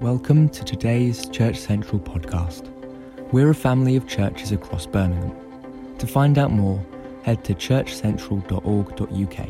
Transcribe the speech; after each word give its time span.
Welcome 0.00 0.48
to 0.48 0.64
today's 0.64 1.28
Church 1.28 1.56
Central 1.56 2.00
podcast. 2.00 2.68
We're 3.32 3.50
a 3.50 3.54
family 3.54 3.94
of 3.94 4.08
churches 4.08 4.50
across 4.50 4.86
Birmingham. 4.86 5.36
To 5.98 6.06
find 6.08 6.36
out 6.36 6.50
more, 6.50 6.84
head 7.22 7.44
to 7.44 7.54
churchcentral.org.uk. 7.54 9.48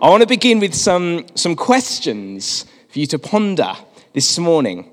I 0.00 0.10
want 0.10 0.22
to 0.22 0.26
begin 0.26 0.58
with 0.58 0.74
some, 0.74 1.24
some 1.36 1.54
questions 1.54 2.66
for 2.88 2.98
you 2.98 3.06
to 3.06 3.18
ponder 3.18 3.74
this 4.12 4.38
morning. 4.38 4.90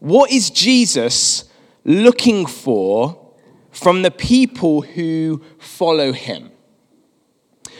What 0.00 0.30
is 0.30 0.50
Jesus 0.50 1.44
looking 1.84 2.44
for 2.44 3.32
from 3.70 4.02
the 4.02 4.10
people 4.10 4.82
who 4.82 5.42
follow 5.58 6.12
him? 6.12 6.50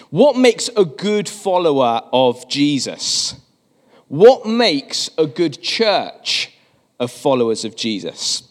What 0.09 0.39
makes 0.39 0.71
a 0.75 0.87
good 0.87 1.29
follower 1.29 2.01
of 2.13 2.49
Jesus? 2.49 3.44
What 4.15 4.47
makes 4.47 5.11
a 5.19 5.27
good 5.27 5.61
church 5.61 6.53
of 7.01 7.11
followers 7.11 7.65
of 7.65 7.75
Jesus? 7.75 8.45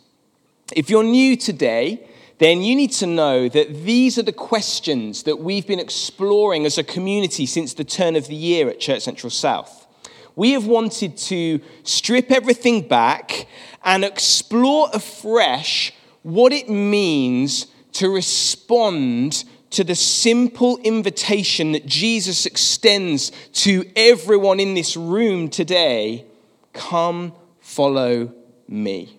If 0.76 0.90
you're 0.90 1.06
new 1.06 1.38
today, 1.38 2.06
then 2.40 2.62
you 2.62 2.76
need 2.76 2.92
to 2.92 3.08
know 3.08 3.48
that 3.48 3.86
these 3.86 4.18
are 4.18 4.24
the 4.24 4.34
questions 4.34 5.24
that 5.24 5.40
we've 5.40 5.66
been 5.66 5.80
exploring 5.80 6.66
as 6.66 6.78
a 6.78 6.84
community 6.84 7.46
since 7.46 7.74
the 7.74 7.86
turn 7.86 8.18
of 8.18 8.28
the 8.28 8.36
year 8.36 8.68
at 8.68 8.82
Church 8.82 9.04
Central 9.04 9.30
South. 9.30 9.88
We 10.36 10.52
have 10.52 10.68
wanted 10.68 11.16
to 11.30 11.62
strip 11.84 12.30
everything 12.30 12.86
back 12.86 13.48
and 13.86 14.04
explore 14.04 14.90
afresh 14.92 15.94
what 16.24 16.52
it 16.52 16.70
means 16.70 17.68
to 17.94 18.10
respond 18.10 19.46
to 19.74 19.84
the 19.84 19.96
simple 19.96 20.78
invitation 20.80 21.74
that 21.74 21.86
Jesus 21.86 22.46
extends 22.46 23.32
to 23.54 23.86
everyone 23.96 24.60
in 24.60 24.74
this 24.74 24.96
room 24.96 25.50
today 25.50 26.26
come 26.74 27.34
follow 27.60 28.34
me. 28.68 29.18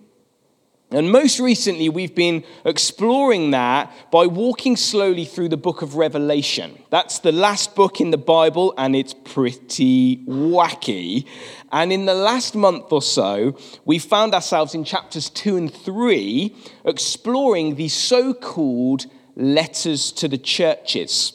And 0.91 1.11
most 1.11 1.41
recently, 1.41 1.89
we've 1.89 2.15
been 2.15 2.45
exploring 2.65 3.51
that 3.51 3.93
by 4.13 4.27
walking 4.27 4.77
slowly 4.77 5.25
through 5.25 5.49
the 5.49 5.57
book 5.57 5.83
of 5.83 5.97
Revelation. 5.97 6.79
That's 6.91 7.19
the 7.19 7.33
last 7.33 7.75
book 7.75 8.01
in 8.01 8.13
the 8.13 8.19
Bible, 8.19 8.75
and 8.79 8.95
it's 8.95 9.13
pretty 9.13 10.19
wacky. 10.19 11.27
And 11.73 11.93
in 11.93 12.05
the 12.05 12.15
last 12.15 12.55
month 12.55 12.93
or 12.93 13.03
so, 13.03 13.59
we 13.85 13.99
found 13.99 14.35
ourselves 14.35 14.73
in 14.73 14.85
chapters 14.85 15.31
two 15.31 15.57
and 15.57 15.73
three 15.73 16.55
exploring 16.85 17.75
the 17.75 17.89
so 17.89 18.33
called 18.33 19.07
letters 19.37 20.13
to 20.13 20.29
the 20.29 20.39
churches. 20.39 21.33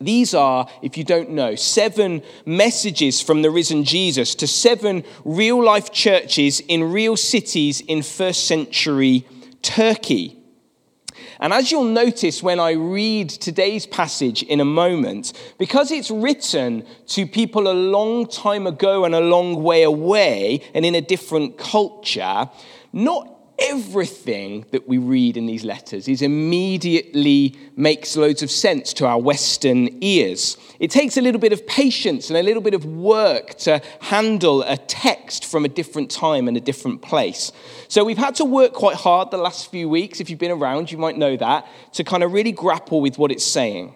These 0.00 0.34
are, 0.34 0.68
if 0.82 0.98
you 0.98 1.04
don't 1.04 1.30
know, 1.30 1.54
seven 1.54 2.22
messages 2.44 3.22
from 3.22 3.42
the 3.42 3.50
risen 3.50 3.84
Jesus 3.84 4.34
to 4.36 4.46
seven 4.46 5.04
real 5.24 5.62
life 5.62 5.90
churches 5.90 6.60
in 6.60 6.92
real 6.92 7.16
cities 7.16 7.80
in 7.80 8.02
first 8.02 8.46
century 8.46 9.26
Turkey. 9.62 10.36
And 11.40 11.52
as 11.52 11.70
you'll 11.70 11.84
notice 11.84 12.42
when 12.42 12.60
I 12.60 12.72
read 12.72 13.28
today's 13.28 13.86
passage 13.86 14.42
in 14.42 14.60
a 14.60 14.64
moment, 14.64 15.32
because 15.58 15.90
it's 15.90 16.10
written 16.10 16.86
to 17.08 17.26
people 17.26 17.68
a 17.68 17.72
long 17.72 18.26
time 18.26 18.66
ago 18.66 19.04
and 19.04 19.14
a 19.14 19.20
long 19.20 19.62
way 19.62 19.82
away 19.82 20.62
and 20.74 20.86
in 20.86 20.94
a 20.94 21.00
different 21.00 21.58
culture, 21.58 22.48
not 22.92 23.35
everything 23.58 24.66
that 24.70 24.86
we 24.86 24.98
read 24.98 25.36
in 25.36 25.46
these 25.46 25.64
letters 25.64 26.08
is 26.08 26.22
immediately 26.22 27.56
makes 27.74 28.16
loads 28.16 28.42
of 28.42 28.50
sense 28.50 28.92
to 28.94 29.06
our 29.06 29.18
western 29.18 29.88
ears. 30.02 30.56
It 30.78 30.90
takes 30.90 31.16
a 31.16 31.22
little 31.22 31.40
bit 31.40 31.52
of 31.52 31.66
patience 31.66 32.28
and 32.28 32.36
a 32.36 32.42
little 32.42 32.62
bit 32.62 32.74
of 32.74 32.84
work 32.84 33.54
to 33.58 33.80
handle 34.00 34.62
a 34.62 34.76
text 34.76 35.44
from 35.44 35.64
a 35.64 35.68
different 35.68 36.10
time 36.10 36.48
and 36.48 36.56
a 36.56 36.60
different 36.60 37.00
place. 37.02 37.50
So 37.88 38.04
we've 38.04 38.18
had 38.18 38.34
to 38.36 38.44
work 38.44 38.72
quite 38.72 38.96
hard 38.96 39.30
the 39.30 39.38
last 39.38 39.70
few 39.70 39.88
weeks 39.88 40.20
if 40.20 40.28
you've 40.28 40.38
been 40.38 40.50
around 40.50 40.92
you 40.92 40.98
might 40.98 41.16
know 41.16 41.36
that 41.36 41.66
to 41.94 42.04
kind 42.04 42.22
of 42.22 42.32
really 42.32 42.52
grapple 42.52 43.00
with 43.00 43.16
what 43.18 43.32
it's 43.32 43.46
saying. 43.46 43.94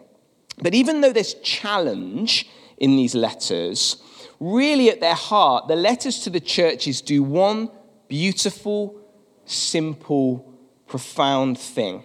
But 0.63 0.75
even 0.75 1.01
though 1.01 1.13
there's 1.13 1.35
challenge 1.35 2.49
in 2.79 2.97
these 2.97 3.15
letters 3.15 4.03
really 4.39 4.89
at 4.89 5.01
their 5.01 5.15
heart 5.15 5.69
the 5.69 5.77
letters 5.77 6.21
to 6.21 6.31
the 6.31 6.41
churches 6.41 7.03
do 7.03 7.23
one 7.23 7.71
beautiful 8.09 9.00
simple, 9.51 10.53
profound 10.87 11.59
thing. 11.59 12.05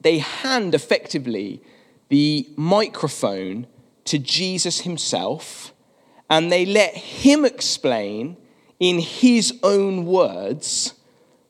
They 0.00 0.18
hand 0.18 0.74
effectively 0.74 1.62
the 2.08 2.48
microphone 2.56 3.66
to 4.04 4.18
Jesus 4.18 4.80
himself 4.80 5.72
and 6.28 6.50
they 6.50 6.66
let 6.66 6.94
him 6.94 7.44
explain 7.44 8.36
in 8.80 8.98
his 8.98 9.58
own 9.62 10.06
words 10.06 10.94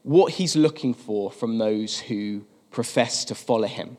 what 0.03 0.35
he's 0.35 0.57
looking 0.57 0.93
for 0.93 1.31
from 1.31 1.59
those 1.59 2.01
who 2.01 2.45
profess 2.71 3.25
to 3.27 3.35
follow 3.35 3.69
him. 3.69 3.97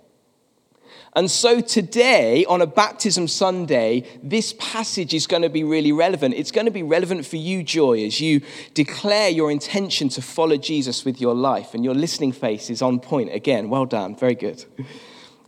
And 1.15 1.29
so 1.29 1.61
today, 1.61 2.43
on 2.45 2.61
a 2.61 2.65
baptism 2.65 3.27
Sunday, 3.27 4.03
this 4.23 4.53
passage 4.53 5.13
is 5.13 5.27
going 5.27 5.43
to 5.43 5.49
be 5.49 5.63
really 5.63 5.91
relevant. 5.91 6.33
It's 6.35 6.51
going 6.51 6.65
to 6.65 6.71
be 6.71 6.81
relevant 6.83 7.25
for 7.25 7.37
you, 7.37 7.63
Joy, 7.63 8.03
as 8.03 8.19
you 8.19 8.41
declare 8.73 9.29
your 9.29 9.51
intention 9.51 10.09
to 10.09 10.21
follow 10.21 10.57
Jesus 10.57 11.05
with 11.05 11.21
your 11.21 11.35
life. 11.35 11.75
And 11.75 11.83
your 11.83 11.93
listening 11.93 12.31
face 12.31 12.69
is 12.69 12.81
on 12.81 12.99
point 12.99 13.31
again. 13.33 13.69
Well 13.69 13.85
done. 13.85 14.15
Very 14.15 14.35
good. 14.35 14.65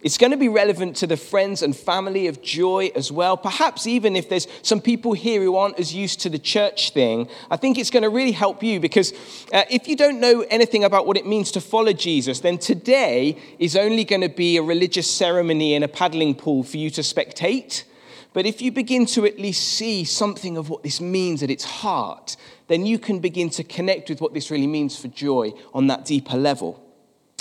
It's 0.06 0.20
going 0.20 0.30
to 0.30 0.38
be 0.38 0.50
relevant 0.50 0.98
to 0.98 1.08
the 1.08 1.18
friends 1.18 1.64
and 1.64 1.76
family 1.76 2.28
of 2.28 2.40
joy 2.40 2.92
as 2.96 3.12
well. 3.12 3.36
Perhaps 3.36 3.88
even 3.88 4.16
if 4.16 4.30
there's 4.30 4.48
some 4.62 4.80
people 4.80 5.14
here 5.14 5.42
who 5.42 5.56
aren't 5.56 5.80
as 5.80 5.96
used 5.96 6.20
to 6.20 6.30
the 6.30 6.38
church 6.38 6.92
thing, 6.92 7.28
I 7.50 7.58
think 7.58 7.80
it's 7.80 7.90
going 7.90 8.04
to 8.04 8.10
really 8.12 8.32
help 8.32 8.62
you 8.62 8.80
because 8.80 9.14
uh, 9.52 9.64
if 9.68 9.88
you 9.88 9.96
don't 9.96 10.20
know 10.20 10.46
anything 10.52 10.84
about 10.84 11.08
what 11.08 11.18
it 11.18 11.26
means 11.26 11.52
to 11.54 11.60
follow 11.60 11.92
Jesus, 11.92 12.42
then 12.42 12.60
today 12.60 13.36
is 13.58 13.76
only 13.76 14.04
going 14.04 14.22
to 14.22 14.30
be 14.30 14.58
a 14.58 14.62
religious 14.62 15.10
ceremony 15.10 15.74
in 15.74 15.82
a 15.82 15.88
paddling 15.88 16.36
pool 16.36 16.62
for 16.62 16.78
you 16.78 16.92
to 16.92 17.02
spectate. 17.02 17.84
But 18.32 18.46
if 18.46 18.62
you 18.62 18.72
begin 18.72 19.08
to 19.08 19.26
at 19.26 19.40
least 19.40 19.68
see 19.70 20.04
something 20.04 20.56
of 20.56 20.70
what 20.70 20.84
this 20.84 21.02
means 21.02 21.42
at 21.42 21.50
its 21.50 21.64
heart, 21.64 22.38
then 22.68 22.86
you 22.86 23.00
can 23.00 23.22
begin 23.22 23.50
to 23.50 23.64
connect 23.64 24.10
with 24.10 24.22
what 24.22 24.36
this 24.36 24.52
really 24.52 24.68
means 24.68 25.02
for 25.02 25.08
joy 25.08 25.54
on 25.74 25.88
that 25.88 26.06
deeper 26.06 26.38
level. 26.38 26.85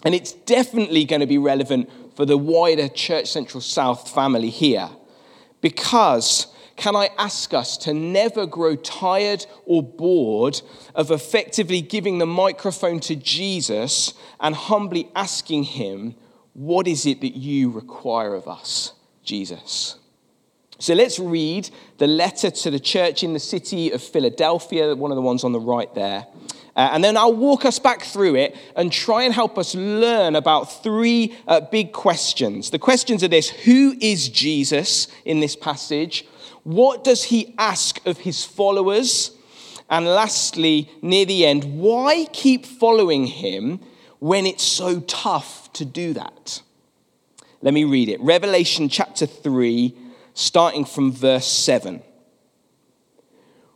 And 0.04 0.14
it's 0.14 0.32
definitely 0.32 1.04
going 1.04 1.20
to 1.20 1.26
be 1.26 1.38
relevant 1.38 1.90
for 2.14 2.26
the 2.26 2.36
wider 2.36 2.88
Church 2.88 3.30
Central 3.30 3.60
South 3.60 4.10
family 4.10 4.50
here. 4.50 4.90
Because, 5.60 6.46
can 6.76 6.94
I 6.94 7.08
ask 7.16 7.54
us 7.54 7.76
to 7.78 7.94
never 7.94 8.46
grow 8.46 8.76
tired 8.76 9.46
or 9.64 9.82
bored 9.82 10.60
of 10.94 11.10
effectively 11.10 11.80
giving 11.80 12.18
the 12.18 12.26
microphone 12.26 13.00
to 13.00 13.16
Jesus 13.16 14.12
and 14.40 14.54
humbly 14.54 15.08
asking 15.16 15.64
Him, 15.64 16.14
What 16.52 16.86
is 16.86 17.06
it 17.06 17.22
that 17.22 17.36
you 17.36 17.70
require 17.70 18.34
of 18.34 18.46
us, 18.46 18.92
Jesus? 19.24 19.96
So 20.78 20.92
let's 20.92 21.18
read 21.18 21.70
the 21.98 22.06
letter 22.06 22.50
to 22.50 22.70
the 22.70 22.80
church 22.80 23.22
in 23.22 23.32
the 23.32 23.40
city 23.40 23.90
of 23.90 24.02
Philadelphia, 24.02 24.94
one 24.94 25.10
of 25.10 25.16
the 25.16 25.22
ones 25.22 25.44
on 25.44 25.52
the 25.52 25.60
right 25.60 25.92
there. 25.94 26.26
Uh, 26.76 26.90
and 26.92 27.04
then 27.04 27.16
I'll 27.16 27.34
walk 27.34 27.64
us 27.64 27.78
back 27.78 28.02
through 28.02 28.34
it 28.34 28.56
and 28.74 28.92
try 28.92 29.22
and 29.22 29.32
help 29.32 29.58
us 29.58 29.74
learn 29.74 30.34
about 30.34 30.82
three 30.82 31.36
uh, 31.46 31.60
big 31.60 31.92
questions. 31.92 32.70
The 32.70 32.80
questions 32.80 33.22
are 33.22 33.28
this 33.28 33.50
Who 33.50 33.96
is 34.00 34.28
Jesus 34.28 35.06
in 35.24 35.40
this 35.40 35.54
passage? 35.54 36.26
What 36.64 37.04
does 37.04 37.24
he 37.24 37.54
ask 37.58 38.04
of 38.06 38.18
his 38.18 38.44
followers? 38.44 39.30
And 39.88 40.06
lastly, 40.06 40.90
near 41.02 41.26
the 41.26 41.46
end, 41.46 41.78
why 41.78 42.26
keep 42.32 42.64
following 42.64 43.26
him 43.26 43.80
when 44.18 44.46
it's 44.46 44.64
so 44.64 45.00
tough 45.00 45.72
to 45.74 45.84
do 45.84 46.14
that? 46.14 46.62
Let 47.60 47.74
me 47.74 47.84
read 47.84 48.08
it. 48.08 48.20
Revelation 48.20 48.88
chapter 48.88 49.26
3, 49.26 49.94
starting 50.32 50.84
from 50.84 51.12
verse 51.12 51.46
7. 51.46 52.02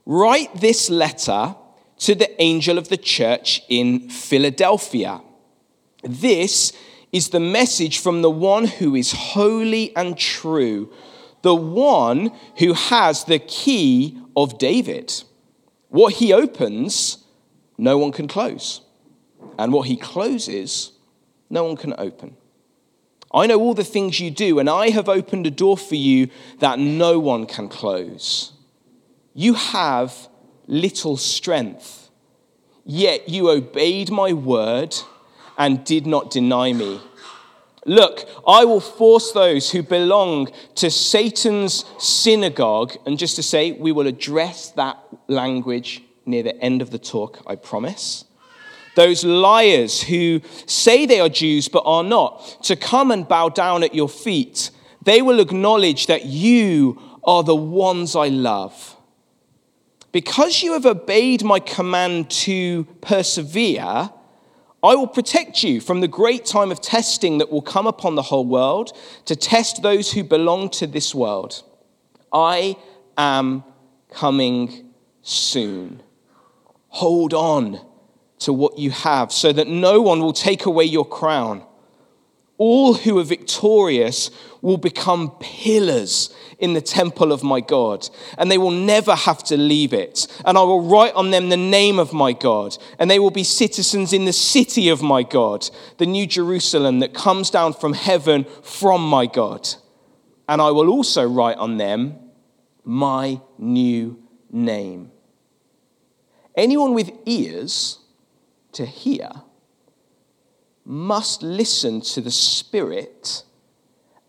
Write 0.05 0.55
this 0.61 0.89
letter 0.89 1.55
to 1.99 2.15
the 2.15 2.41
angel 2.41 2.79
of 2.79 2.89
the 2.89 2.97
church 2.97 3.63
in 3.69 4.09
Philadelphia. 4.09 5.21
This 6.03 6.73
is 7.13 7.31
the 7.31 7.41
message 7.41 7.99
from 7.99 8.23
the 8.23 8.31
one 8.31 8.67
who 8.67 8.95
is 8.95 9.13
holy 9.13 9.95
and 9.97 10.17
true, 10.17 10.93
the 11.43 11.55
one 11.55 12.33
who 12.59 12.73
has 12.75 13.25
the 13.25 13.39
key 13.39 14.19
of 14.37 14.59
David. 14.59 15.13
What 15.89 16.15
he 16.15 16.33
opens, 16.33 17.25
no 17.77 17.99
one 17.99 18.13
can 18.13 18.29
close. 18.29 18.83
And 19.59 19.73
what 19.73 19.89
he 19.89 19.97
closes, 19.97 20.93
no 21.51 21.65
one 21.65 21.77
can 21.77 21.95
open. 21.99 22.37
I 23.33 23.47
know 23.47 23.61
all 23.61 23.75
the 23.75 23.85
things 23.85 24.21
you 24.21 24.31
do, 24.31 24.59
and 24.59 24.71
I 24.71 24.91
have 24.91 25.09
opened 25.09 25.47
a 25.47 25.51
door 25.51 25.77
for 25.77 25.97
you 25.97 26.29
that 26.61 26.79
no 26.79 27.19
one 27.19 27.47
can 27.47 27.69
close. 27.69 28.53
You 29.35 29.55
have 29.55 30.28
little 30.69 31.17
strength. 31.17 32.11
Yet 32.85 33.29
you 33.29 33.51
obeyed 33.51 34.11
my 34.11 34.33
word 34.33 34.95
and 35.59 35.85
did 35.85 36.07
not 36.07 36.31
deny 36.31 36.73
me. 36.73 37.01
Look, 37.85 38.29
I 38.47 38.65
will 38.65 38.81
force 38.81 39.33
those 39.33 39.71
who 39.71 39.83
belong 39.83 40.53
to 40.77 40.91
Satan's 40.91 41.85
synagogue, 41.99 42.97
and 43.07 43.19
just 43.19 43.37
to 43.37 43.43
say, 43.43 43.73
we 43.73 43.93
will 43.93 44.07
address 44.07 44.71
that 44.73 45.03
language 45.27 46.03
near 46.27 46.43
the 46.43 46.57
end 46.63 46.83
of 46.83 46.91
the 46.91 46.99
talk, 46.99 47.43
I 47.47 47.57
promise. 47.57 48.27
Those 48.95 49.25
liars 49.25 50.03
who 50.03 50.43
say 50.67 51.07
they 51.07 51.21
are 51.21 51.31
Jews 51.31 51.69
but 51.69 51.85
are 51.87 52.05
not, 52.05 52.63
to 52.65 52.77
come 52.77 53.11
and 53.11 53.27
bow 53.27 53.49
down 53.49 53.83
at 53.83 53.95
your 53.95 54.09
feet. 54.09 54.71
They 55.03 55.23
will 55.23 55.41
acknowledge 55.41 56.09
that 56.09 56.27
you 56.27 57.01
are 57.25 57.43
the 57.43 57.57
ones 57.57 58.15
I 58.15 58.29
love. 58.29 58.97
Because 60.13 60.63
you 60.63 60.73
have 60.73 60.87
obeyed 60.87 61.45
my 61.45 61.61
command 61.61 62.31
to 62.31 62.85
persevere, 63.01 64.11
I 64.83 64.95
will 64.95 65.09
protect 65.09 65.63
you 65.63 65.81
from 65.81 66.01
the 66.01 66.09
great 66.09 66.45
time 66.45 66.71
of 66.71 66.81
testing 66.81 67.39
that 67.39 67.51
will 67.51 67.63
come 67.63 67.87
upon 67.87 68.15
the 68.15 68.23
whole 68.23 68.47
world 68.47 68.97
to 69.25 69.35
test 69.35 69.83
those 69.83 70.13
who 70.13 70.23
belong 70.23 70.71
to 70.71 70.87
this 70.87 71.15
world. 71.15 71.63
I 72.33 72.77
am 73.17 73.65
coming 74.11 74.93
soon. 75.23 76.03
Hold 76.89 77.35
on 77.35 77.81
to 78.41 78.53
what 78.53 78.79
you 78.79 78.91
have 78.91 79.33
so 79.33 79.53
that 79.53 79.67
no 79.67 80.01
one 80.01 80.21
will 80.21 80.33
take 80.33 80.65
away 80.65 80.85
your 80.85 81.05
crown. 81.05 81.65
All 82.59 82.95
who 82.95 83.19
are 83.19 83.25
victorious 83.25 84.31
will 84.61 84.77
become 84.77 85.31
pillars 85.39 86.35
in 86.59 86.75
the 86.75 86.81
temple 86.81 87.31
of 87.31 87.45
my 87.45 87.61
God, 87.61 88.09
and 88.37 88.51
they 88.51 88.59
will 88.59 88.73
never 88.73 89.15
have 89.15 89.45
to 89.45 89.57
leave 89.57 89.93
it. 89.93 90.27
And 90.45 90.59
I 90.59 90.63
will 90.63 90.83
write 90.83 91.15
on 91.15 91.31
them 91.31 91.49
the 91.49 91.57
name 91.57 92.01
of 92.01 92.13
my 92.13 92.33
God, 92.33 92.77
and 92.99 93.09
they 93.09 93.21
will 93.21 93.31
be 93.31 93.45
citizens 93.45 94.13
in 94.13 94.25
the 94.25 94.33
city 94.33 94.89
of 94.89 95.01
my 95.01 95.23
God, 95.23 95.71
the 95.99 96.07
new 96.07 96.27
Jerusalem 96.27 96.99
that 96.99 97.15
comes 97.15 97.49
down 97.49 97.75
from 97.75 97.93
heaven 97.93 98.45
from 98.63 99.03
my 99.03 99.27
God. 99.27 99.69
And 100.49 100.61
I 100.61 100.73
will 100.73 100.89
also 100.89 101.29
write 101.29 101.59
on 101.59 101.77
them 101.77 102.19
my 102.85 103.41
new 103.57 104.21
name. 104.51 105.13
Anyone 106.57 106.95
with 106.95 107.13
ears 107.25 108.01
to 108.73 108.85
hear 108.85 109.31
must 110.89 111.43
listen 111.43 112.01
to 112.01 112.21
the 112.23 112.31
Spirit 112.31 113.45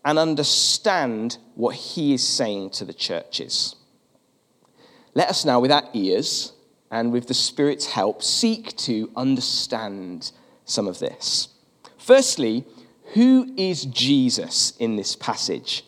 and 0.04 0.18
understand 0.18 1.38
what 1.54 1.74
He 1.74 2.12
is 2.12 2.26
saying 2.26 2.70
to 2.70 2.84
the 2.84 2.92
churches. 2.92 3.76
Let 5.14 5.30
us 5.30 5.44
now, 5.44 5.58
with 5.58 5.72
our 5.72 5.88
ears 5.94 6.52
and 6.90 7.12
with 7.12 7.28
the 7.28 7.34
Spirit's 7.34 7.86
help, 7.86 8.22
seek 8.22 8.76
to 8.78 9.10
understand 9.16 10.32
some 10.64 10.86
of 10.86 10.98
this. 10.98 11.48
Firstly, 11.98 12.64
who 13.14 13.52
is 13.56 13.86
Jesus 13.86 14.74
in 14.78 14.96
this 14.96 15.16
passage? 15.16 15.84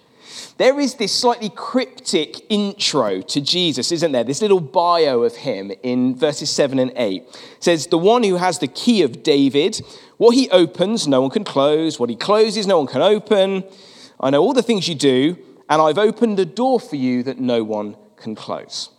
There 0.56 0.80
is 0.80 0.94
this 0.94 1.12
slightly 1.12 1.50
cryptic 1.50 2.46
intro 2.50 3.20
to 3.20 3.40
Jesus, 3.40 3.92
isn't 3.92 4.12
there? 4.12 4.24
This 4.24 4.42
little 4.42 4.60
bio 4.60 5.22
of 5.22 5.36
him 5.36 5.72
in 5.82 6.16
verses 6.16 6.50
7 6.50 6.78
and 6.78 6.92
8 6.96 7.22
it 7.22 7.36
says, 7.60 7.86
The 7.86 7.98
one 7.98 8.22
who 8.22 8.36
has 8.36 8.58
the 8.58 8.68
key 8.68 9.02
of 9.02 9.22
David, 9.22 9.80
what 10.22 10.36
he 10.36 10.48
opens, 10.50 11.08
no 11.08 11.20
one 11.20 11.30
can 11.30 11.42
close. 11.42 11.98
What 11.98 12.08
he 12.08 12.14
closes, 12.14 12.64
no 12.64 12.78
one 12.78 12.86
can 12.86 13.02
open. 13.02 13.64
I 14.20 14.30
know 14.30 14.40
all 14.40 14.52
the 14.52 14.62
things 14.62 14.86
you 14.86 14.94
do, 14.94 15.36
and 15.68 15.82
I've 15.82 15.98
opened 15.98 16.38
a 16.38 16.44
door 16.44 16.78
for 16.78 16.94
you 16.94 17.24
that 17.24 17.40
no 17.40 17.64
one 17.64 17.96
can 18.14 18.36
close. 18.36 18.90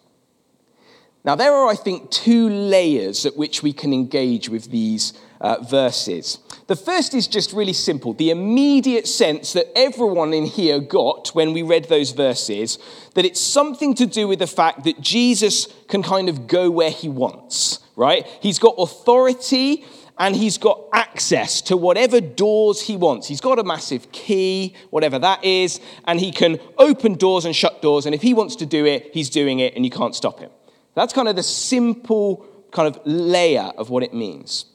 Now, 1.24 1.36
there 1.36 1.54
are, 1.54 1.70
I 1.70 1.76
think, 1.76 2.12
two 2.12 2.50
layers 2.50 3.26
at 3.26 3.38
which 3.38 3.64
we 3.64 3.72
can 3.72 3.94
engage 3.94 4.50
with 4.50 4.70
these 4.70 5.14
uh, 5.40 5.62
verses. 5.62 6.40
The 6.68 6.76
first 6.76 7.14
is 7.14 7.28
just 7.28 7.54
really 7.54 7.72
simple 7.72 8.14
the 8.14 8.30
immediate 8.30 9.08
sense 9.08 9.54
that 9.54 9.68
everyone 9.78 10.34
in 10.34 10.46
here 10.46 10.82
got 10.82 11.30
when 11.30 11.54
we 11.54 11.62
read 11.62 11.86
those 11.86 12.12
verses 12.12 12.78
that 13.16 13.24
it's 13.24 13.40
something 13.40 13.96
to 13.96 14.06
do 14.06 14.28
with 14.28 14.40
the 14.40 14.48
fact 14.48 14.84
that 14.84 15.00
Jesus 15.00 15.68
can 15.88 16.04
kind 16.04 16.28
of 16.28 16.48
go 16.48 16.70
where 16.70 16.92
he 16.92 17.08
wants, 17.08 17.80
right? 17.96 18.28
He's 18.42 18.60
got 18.60 18.76
authority 18.78 19.86
and 20.18 20.36
he's 20.36 20.58
got 20.58 20.80
access 20.94 21.62
to 21.62 21.78
whatever 21.78 22.22
doors 22.22 22.82
he 22.82 22.96
wants. 22.96 23.28
He's 23.28 23.42
got 23.42 23.60
a 23.60 23.64
massive 23.64 24.12
key, 24.12 24.76
whatever 24.90 25.18
that 25.20 25.44
is, 25.44 25.80
and 26.06 26.20
he 26.20 26.32
can 26.32 26.60
open 26.78 27.16
doors 27.16 27.46
and 27.46 27.56
shut 27.56 27.82
doors. 27.82 28.06
And 28.06 28.14
if 28.14 28.22
he 28.22 28.34
wants 28.34 28.56
to 28.58 28.66
do 28.66 28.86
it, 28.86 29.10
he's 29.14 29.30
doing 29.30 29.60
it, 29.60 29.76
and 29.76 29.84
you 29.84 29.92
can't 29.92 30.16
stop 30.16 30.40
him. 30.40 30.52
That's 30.96 31.14
kind 31.14 31.28
of 31.28 31.36
the 31.36 31.44
simple 31.44 32.46
kind 32.72 32.94
of 32.94 33.02
layer 33.06 33.72
of 33.78 33.90
what 33.90 34.04
it 34.04 34.14
means. 34.14 34.66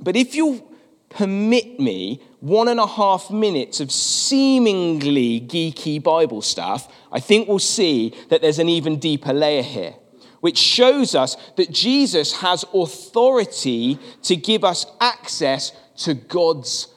But 0.00 0.16
if 0.16 0.34
you 0.34 0.68
permit 1.08 1.78
me 1.78 2.20
one 2.40 2.68
and 2.68 2.80
a 2.80 2.86
half 2.86 3.30
minutes 3.30 3.80
of 3.80 3.92
seemingly 3.92 5.40
geeky 5.40 6.02
Bible 6.02 6.42
stuff, 6.42 6.92
I 7.10 7.20
think 7.20 7.48
we'll 7.48 7.58
see 7.58 8.14
that 8.30 8.42
there's 8.42 8.58
an 8.58 8.68
even 8.68 8.98
deeper 8.98 9.32
layer 9.32 9.62
here 9.62 9.94
which 10.42 10.58
shows 10.58 11.14
us 11.14 11.36
that 11.56 11.70
Jesus 11.70 12.40
has 12.40 12.64
authority 12.74 13.96
to 14.24 14.34
give 14.34 14.64
us 14.64 14.86
access 15.00 15.70
to 15.98 16.14
God's 16.14 16.88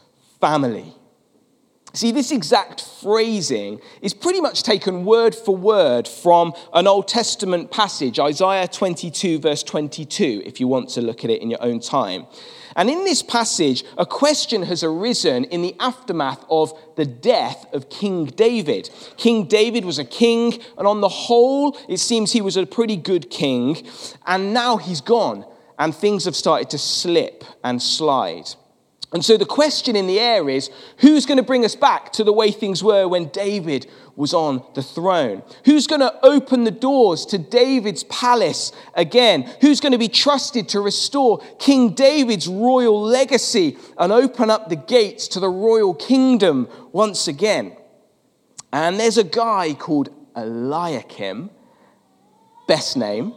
family. 0.42 0.92
See, 1.96 2.12
this 2.12 2.32
exact 2.32 2.82
phrasing 2.82 3.80
is 4.02 4.14
pretty 4.14 4.42
much 4.42 4.64
taken 4.64 5.06
word 5.06 5.34
for 5.34 5.56
word 5.56 6.10
from 6.10 6.54
an 6.74 6.88
Old 6.88 7.08
Testament 7.08 7.72
passage, 7.72 8.20
Isaiah 8.20 8.68
22, 8.68 9.40
verse 9.40 9.64
22, 9.64 10.44
if 10.46 10.60
you 10.60 10.68
want 10.68 10.90
to 10.90 11.02
look 11.02 11.24
at 11.24 11.30
it 11.30 11.42
in 11.42 11.50
your 11.50 11.64
own 11.64 11.80
time. 11.80 12.26
And 12.76 12.90
in 12.90 13.06
this 13.06 13.24
passage, 13.24 13.86
a 13.98 14.06
question 14.06 14.64
has 14.64 14.84
arisen 14.84 15.46
in 15.46 15.62
the 15.62 15.74
aftermath 15.80 16.44
of 16.50 16.78
the 16.98 17.06
death 17.06 17.66
of 17.74 17.90
King 17.90 18.26
David. 18.26 18.90
King 19.16 19.46
David 19.46 19.86
was 19.86 19.98
a 19.98 20.04
king, 20.04 20.62
and 20.78 20.86
on 20.86 21.00
the 21.00 21.08
whole, 21.08 21.78
it 21.88 22.02
seems 22.02 22.34
he 22.34 22.42
was 22.42 22.58
a 22.58 22.66
pretty 22.66 22.98
good 22.98 23.30
king. 23.30 23.88
And 24.28 24.54
now 24.54 24.76
he's 24.76 25.00
gone, 25.00 25.46
and 25.80 25.96
things 25.96 26.26
have 26.26 26.36
started 26.36 26.70
to 26.72 26.78
slip 26.78 27.46
and 27.64 27.82
slide. 27.82 28.50
And 29.14 29.24
so 29.24 29.38
the 29.38 29.46
question 29.46 29.96
in 29.96 30.08
the 30.08 30.20
air 30.20 30.50
is 30.50 30.70
who's 30.98 31.26
going 31.26 31.38
to 31.38 31.44
bring 31.44 31.64
us 31.64 31.76
back 31.76 32.12
to 32.14 32.24
the 32.24 32.34
way 32.34 32.52
things 32.52 32.84
were 32.84 33.08
when 33.08 33.28
David 33.30 33.88
was 34.16 34.34
on 34.34 34.66
the 34.74 34.82
throne? 34.84 35.44
Who's 35.66 35.88
going 35.88 36.02
to 36.02 36.14
open 36.26 36.64
the 36.64 36.72
doors 36.72 37.26
to 37.28 37.38
David's 37.38 38.04
palace 38.06 38.72
again? 38.96 39.50
Who's 39.62 39.80
going 39.80 39.92
to 39.92 39.98
be 39.98 40.08
trusted 40.08 40.68
to 40.70 40.82
restore 40.82 41.40
King 41.60 41.94
David's 41.94 42.48
royal 42.48 43.02
legacy 43.02 43.78
and 43.98 44.12
open 44.12 44.50
up 44.50 44.70
the 44.70 44.76
gates 44.76 45.28
to 45.30 45.40
the 45.40 45.50
royal 45.50 45.94
kingdom 45.94 46.68
once 46.92 47.28
again? 47.28 47.78
And 48.74 49.00
there's 49.00 49.18
a 49.18 49.24
guy 49.24 49.74
called 49.76 50.10
Eliakim, 50.36 51.52
best 52.68 52.98
name 52.98 53.34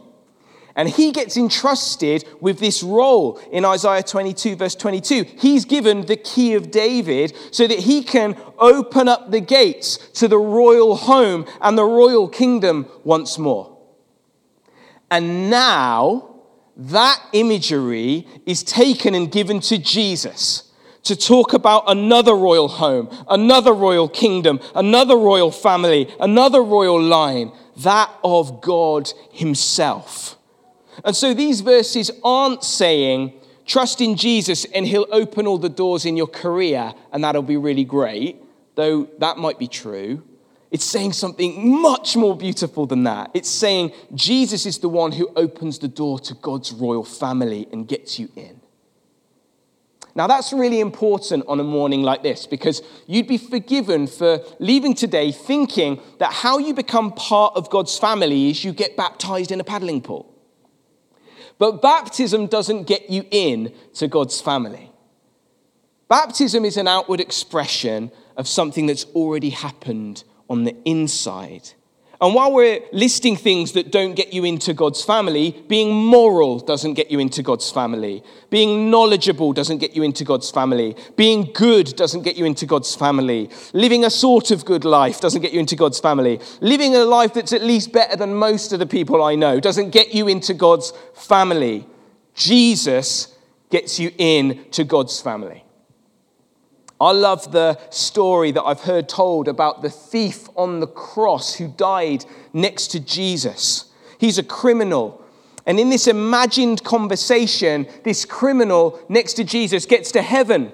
and 0.79 0.87
he 0.87 1.11
gets 1.11 1.35
entrusted 1.35 2.23
with 2.39 2.59
this 2.59 2.81
role 2.81 3.37
in 3.51 3.65
Isaiah 3.65 4.01
22, 4.01 4.55
verse 4.55 4.75
22. 4.75 5.25
He's 5.37 5.65
given 5.65 6.05
the 6.05 6.15
key 6.15 6.53
of 6.53 6.71
David 6.71 7.35
so 7.51 7.67
that 7.67 7.79
he 7.79 8.01
can 8.01 8.37
open 8.57 9.09
up 9.09 9.29
the 9.29 9.41
gates 9.41 9.97
to 10.13 10.29
the 10.29 10.37
royal 10.37 10.95
home 10.95 11.45
and 11.59 11.77
the 11.77 11.83
royal 11.83 12.29
kingdom 12.29 12.87
once 13.03 13.37
more. 13.37 13.77
And 15.11 15.49
now 15.49 16.43
that 16.77 17.21
imagery 17.33 18.25
is 18.45 18.63
taken 18.63 19.13
and 19.13 19.29
given 19.29 19.59
to 19.59 19.77
Jesus 19.77 20.71
to 21.03 21.17
talk 21.17 21.51
about 21.51 21.91
another 21.91 22.35
royal 22.35 22.69
home, 22.69 23.09
another 23.27 23.73
royal 23.73 24.07
kingdom, 24.07 24.61
another 24.73 25.17
royal 25.17 25.51
family, 25.51 26.09
another 26.21 26.63
royal 26.63 27.01
line, 27.01 27.51
that 27.75 28.09
of 28.23 28.61
God 28.61 29.11
Himself. 29.33 30.37
And 31.03 31.15
so 31.15 31.33
these 31.33 31.61
verses 31.61 32.11
aren't 32.23 32.63
saying, 32.63 33.33
trust 33.65 34.01
in 34.01 34.15
Jesus 34.15 34.65
and 34.65 34.85
he'll 34.85 35.07
open 35.11 35.47
all 35.47 35.57
the 35.57 35.69
doors 35.69 36.05
in 36.05 36.17
your 36.17 36.27
career 36.27 36.93
and 37.11 37.23
that'll 37.23 37.41
be 37.41 37.57
really 37.57 37.85
great, 37.85 38.37
though 38.75 39.07
that 39.19 39.37
might 39.37 39.59
be 39.59 39.67
true. 39.67 40.23
It's 40.71 40.85
saying 40.85 41.13
something 41.13 41.81
much 41.81 42.15
more 42.15 42.37
beautiful 42.37 42.85
than 42.85 43.03
that. 43.03 43.31
It's 43.33 43.49
saying 43.49 43.91
Jesus 44.13 44.65
is 44.65 44.77
the 44.79 44.89
one 44.89 45.11
who 45.11 45.31
opens 45.35 45.79
the 45.79 45.87
door 45.87 46.19
to 46.19 46.35
God's 46.35 46.71
royal 46.71 47.03
family 47.03 47.67
and 47.71 47.87
gets 47.87 48.19
you 48.19 48.29
in. 48.35 48.61
Now, 50.15 50.27
that's 50.27 50.51
really 50.51 50.79
important 50.79 51.45
on 51.47 51.59
a 51.59 51.63
morning 51.63 52.01
like 52.03 52.23
this 52.23 52.45
because 52.45 52.81
you'd 53.07 53.27
be 53.27 53.37
forgiven 53.37 54.05
for 54.05 54.39
leaving 54.59 54.93
today 54.93 55.31
thinking 55.31 56.01
that 56.17 56.33
how 56.33 56.57
you 56.57 56.73
become 56.73 57.13
part 57.13 57.55
of 57.55 57.69
God's 57.69 57.97
family 57.97 58.49
is 58.49 58.63
you 58.63 58.73
get 58.73 58.97
baptized 58.97 59.51
in 59.51 59.59
a 59.59 59.63
paddling 59.63 60.01
pool. 60.01 60.35
But 61.59 61.81
baptism 61.81 62.47
doesn't 62.47 62.87
get 62.87 63.09
you 63.09 63.25
in 63.29 63.73
to 63.95 64.07
God's 64.07 64.41
family. 64.41 64.91
Baptism 66.07 66.65
is 66.65 66.77
an 66.77 66.87
outward 66.87 67.19
expression 67.19 68.11
of 68.35 68.47
something 68.47 68.87
that's 68.87 69.05
already 69.13 69.51
happened 69.51 70.23
on 70.49 70.63
the 70.63 70.75
inside. 70.85 71.69
And 72.21 72.35
while 72.35 72.51
we're 72.51 72.81
listing 72.91 73.37
things 73.37 73.71
that 73.73 73.91
don't 73.91 74.13
get 74.13 74.33
you 74.33 74.43
into 74.43 74.73
God's 74.73 75.01
family, 75.01 75.63
being 75.69 75.93
moral 75.93 76.59
doesn't 76.59 76.95
get 76.95 77.09
you 77.09 77.17
into 77.17 77.41
God's 77.41 77.71
family. 77.71 78.23
Being 78.49 78.91
knowledgeable 78.91 79.53
doesn't 79.53 79.77
get 79.77 79.95
you 79.95 80.03
into 80.03 80.25
God's 80.25 80.51
family. 80.51 80.97
Being 81.15 81.51
good 81.53 81.95
doesn't 81.95 82.23
get 82.23 82.35
you 82.35 82.43
into 82.43 82.65
God's 82.65 82.93
family. 82.93 83.49
Living 83.71 84.03
a 84.03 84.09
sort 84.09 84.51
of 84.51 84.65
good 84.65 84.83
life 84.83 85.21
doesn't 85.21 85.41
get 85.41 85.53
you 85.53 85.61
into 85.61 85.77
God's 85.77 86.01
family. 86.01 86.41
Living 86.59 86.93
a 86.93 87.05
life 87.05 87.33
that's 87.33 87.53
at 87.53 87.63
least 87.63 87.93
better 87.93 88.17
than 88.17 88.33
most 88.33 88.73
of 88.73 88.79
the 88.79 88.85
people 88.85 89.23
I 89.23 89.35
know 89.35 89.61
doesn't 89.61 89.91
get 89.91 90.13
you 90.13 90.27
into 90.27 90.53
God's 90.53 90.91
family. 91.13 91.87
Jesus 92.35 93.33
gets 93.69 93.97
you 93.97 94.11
into 94.17 94.83
God's 94.83 95.21
family. 95.21 95.63
I 97.01 97.11
love 97.11 97.51
the 97.51 97.79
story 97.91 98.51
that 98.51 98.63
I've 98.63 98.81
heard 98.81 99.07
told 99.07 99.47
about 99.47 99.81
the 99.81 99.89
thief 99.89 100.49
on 100.55 100.81
the 100.81 100.87
cross 100.87 101.55
who 101.55 101.69
died 101.69 102.25
next 102.51 102.87
to 102.87 102.99
Jesus. 102.99 103.85
He's 104.17 104.37
a 104.37 104.43
criminal. 104.43 105.23
And 105.65 105.79
in 105.79 105.89
this 105.89 106.07
imagined 106.07 106.83
conversation, 106.83 107.87
this 108.03 108.25
criminal 108.25 108.99
next 109.07 109.33
to 109.35 109.45
Jesus 109.45 109.85
gets 109.85 110.11
to 110.11 110.21
heaven. 110.21 110.73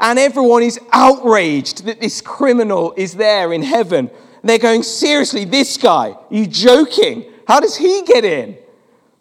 And 0.00 0.18
everyone 0.18 0.62
is 0.62 0.80
outraged 0.90 1.84
that 1.84 2.00
this 2.00 2.22
criminal 2.22 2.94
is 2.96 3.14
there 3.14 3.52
in 3.52 3.62
heaven. 3.62 4.10
they're 4.42 4.58
going, 4.58 4.82
Seriously, 4.82 5.44
this 5.44 5.76
guy? 5.76 6.12
Are 6.12 6.26
you 6.30 6.46
joking? 6.46 7.30
How 7.46 7.60
does 7.60 7.76
he 7.76 8.02
get 8.02 8.24
in? 8.24 8.56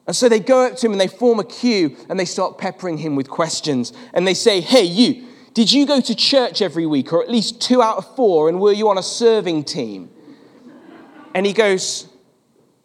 And 0.07 0.15
so 0.15 0.29
they 0.29 0.39
go 0.39 0.65
up 0.65 0.77
to 0.77 0.85
him 0.85 0.93
and 0.93 1.01
they 1.01 1.07
form 1.07 1.39
a 1.39 1.43
queue 1.43 1.97
and 2.09 2.19
they 2.19 2.25
start 2.25 2.57
peppering 2.57 2.97
him 2.97 3.15
with 3.15 3.29
questions. 3.29 3.91
And 4.13 4.25
they 4.25 4.33
say, 4.33 4.61
Hey, 4.61 4.83
you, 4.83 5.27
did 5.53 5.72
you 5.72 5.86
go 5.86 6.00
to 6.00 6.15
church 6.15 6.62
every 6.62 6.86
week, 6.86 7.12
or 7.12 7.22
at 7.22 7.29
least 7.29 7.62
two 7.62 7.81
out 7.81 7.98
of 7.98 8.15
four, 8.15 8.48
and 8.48 8.60
were 8.60 8.72
you 8.72 8.89
on 8.89 8.98
a 8.98 9.03
serving 9.03 9.65
team? 9.65 10.10
And 11.34 11.46
he 11.46 11.53
goes, 11.53 12.08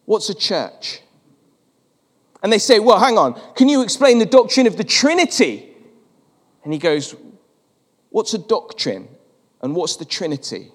What's 0.05 0.29
a 0.29 0.35
church? 0.35 1.01
And 2.43 2.53
they 2.53 2.59
say, 2.59 2.79
Well, 2.79 2.99
hang 2.99 3.19
on, 3.19 3.41
can 3.55 3.69
you 3.69 3.83
explain 3.83 4.19
the 4.19 4.27
doctrine 4.27 4.67
of 4.67 4.77
the 4.77 4.85
Trinity? 4.85 5.75
And 6.65 6.73
he 6.73 6.79
goes, 6.79 7.15
What's 8.11 8.35
a 8.35 8.39
doctrine? 8.39 9.09
And 9.63 9.75
what's 9.75 9.97
the 9.97 10.05
Trinity? 10.05 10.71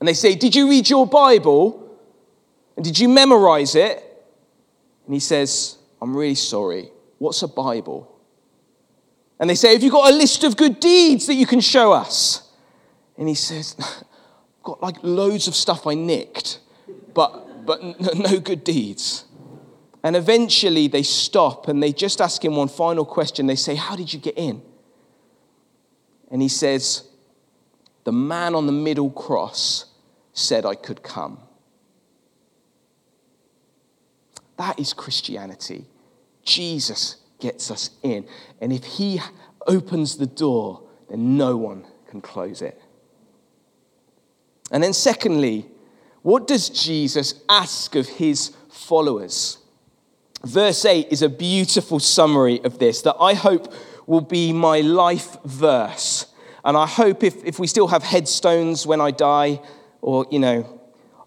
And 0.00 0.08
they 0.08 0.14
say, 0.14 0.34
Did 0.34 0.54
you 0.54 0.68
read 0.68 0.90
your 0.90 1.06
Bible? 1.06 1.78
And 2.76 2.84
did 2.84 2.98
you 2.98 3.08
memorize 3.08 3.74
it? 3.74 4.02
And 5.06 5.14
he 5.14 5.20
says, 5.20 5.78
I'm 6.00 6.16
really 6.16 6.34
sorry. 6.34 6.90
What's 7.18 7.42
a 7.42 7.48
Bible? 7.48 8.11
And 9.42 9.50
they 9.50 9.56
say, 9.56 9.72
Have 9.72 9.82
you 9.82 9.90
got 9.90 10.08
a 10.08 10.14
list 10.14 10.44
of 10.44 10.56
good 10.56 10.78
deeds 10.78 11.26
that 11.26 11.34
you 11.34 11.46
can 11.46 11.58
show 11.58 11.92
us? 11.92 12.48
And 13.18 13.28
he 13.28 13.34
says, 13.34 13.74
I've 13.80 14.62
got 14.62 14.80
like 14.80 14.98
loads 15.02 15.48
of 15.48 15.56
stuff 15.56 15.84
I 15.84 15.94
nicked, 15.94 16.60
but, 17.12 17.66
but 17.66 17.82
no 18.16 18.38
good 18.38 18.62
deeds. 18.62 19.24
And 20.04 20.14
eventually 20.14 20.86
they 20.86 21.02
stop 21.02 21.66
and 21.66 21.82
they 21.82 21.92
just 21.92 22.20
ask 22.20 22.44
him 22.44 22.54
one 22.54 22.68
final 22.68 23.04
question. 23.04 23.48
They 23.48 23.56
say, 23.56 23.74
How 23.74 23.96
did 23.96 24.14
you 24.14 24.20
get 24.20 24.38
in? 24.38 24.62
And 26.30 26.40
he 26.40 26.48
says, 26.48 27.08
The 28.04 28.12
man 28.12 28.54
on 28.54 28.66
the 28.66 28.72
middle 28.72 29.10
cross 29.10 29.86
said 30.32 30.64
I 30.64 30.76
could 30.76 31.02
come. 31.02 31.40
That 34.56 34.78
is 34.78 34.92
Christianity. 34.92 35.86
Jesus 36.44 37.21
gets 37.42 37.70
us 37.70 37.90
in. 38.02 38.24
And 38.60 38.72
if 38.72 38.84
He 38.84 39.20
opens 39.66 40.16
the 40.16 40.26
door, 40.26 40.82
then 41.10 41.36
no 41.36 41.56
one 41.56 41.84
can 42.08 42.22
close 42.22 42.62
it. 42.62 42.80
And 44.70 44.82
then, 44.82 44.94
secondly, 44.94 45.66
what 46.22 46.46
does 46.46 46.70
Jesus 46.70 47.34
ask 47.48 47.94
of 47.96 48.08
His 48.08 48.52
followers? 48.70 49.58
Verse 50.44 50.84
8 50.84 51.08
is 51.10 51.22
a 51.22 51.28
beautiful 51.28 52.00
summary 52.00 52.62
of 52.64 52.78
this 52.78 53.02
that 53.02 53.16
I 53.20 53.34
hope 53.34 53.72
will 54.06 54.20
be 54.20 54.52
my 54.52 54.80
life 54.80 55.36
verse. 55.44 56.26
And 56.64 56.76
I 56.76 56.86
hope 56.86 57.22
if, 57.22 57.44
if 57.44 57.58
we 57.58 57.66
still 57.66 57.88
have 57.88 58.02
headstones 58.02 58.86
when 58.86 59.00
I 59.00 59.10
die, 59.10 59.60
or, 60.00 60.26
you 60.30 60.38
know, 60.38 60.80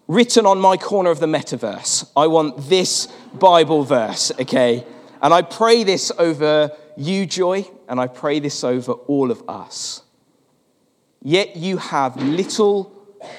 written 0.08 0.46
on 0.46 0.58
my 0.58 0.76
corner 0.76 1.10
of 1.10 1.20
the 1.20 1.26
metaverse, 1.26 2.10
I 2.16 2.26
want 2.26 2.68
this 2.68 3.06
Bible 3.34 3.82
verse, 3.84 4.32
okay? 4.40 4.84
And 5.22 5.32
I 5.32 5.42
pray 5.42 5.84
this 5.84 6.12
over 6.18 6.70
you, 6.96 7.26
Joy, 7.26 7.68
and 7.88 8.00
I 8.00 8.06
pray 8.06 8.40
this 8.40 8.64
over 8.64 8.92
all 8.92 9.30
of 9.30 9.42
us. 9.48 10.02
Yet 11.22 11.56
you 11.56 11.78
have 11.78 12.16
little 12.16 12.92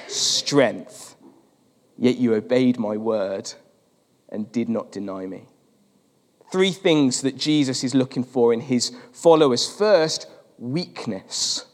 strength, 0.06 1.16
yet 1.96 2.16
you 2.16 2.34
obeyed 2.34 2.78
my 2.78 2.96
word 2.96 3.52
and 4.28 4.50
did 4.52 4.68
not 4.68 4.92
deny 4.92 5.26
me. 5.26 5.46
Three 6.50 6.72
things 6.72 7.22
that 7.22 7.36
Jesus 7.36 7.84
is 7.84 7.94
looking 7.94 8.24
for 8.24 8.52
in 8.52 8.60
his 8.60 8.94
followers. 9.12 9.70
First, 9.70 10.26
weakness. 10.58 11.66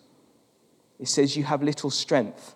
It 0.99 1.09
says, 1.09 1.37
You 1.37 1.45
have 1.45 1.63
little 1.63 1.91
strength. 1.91 2.55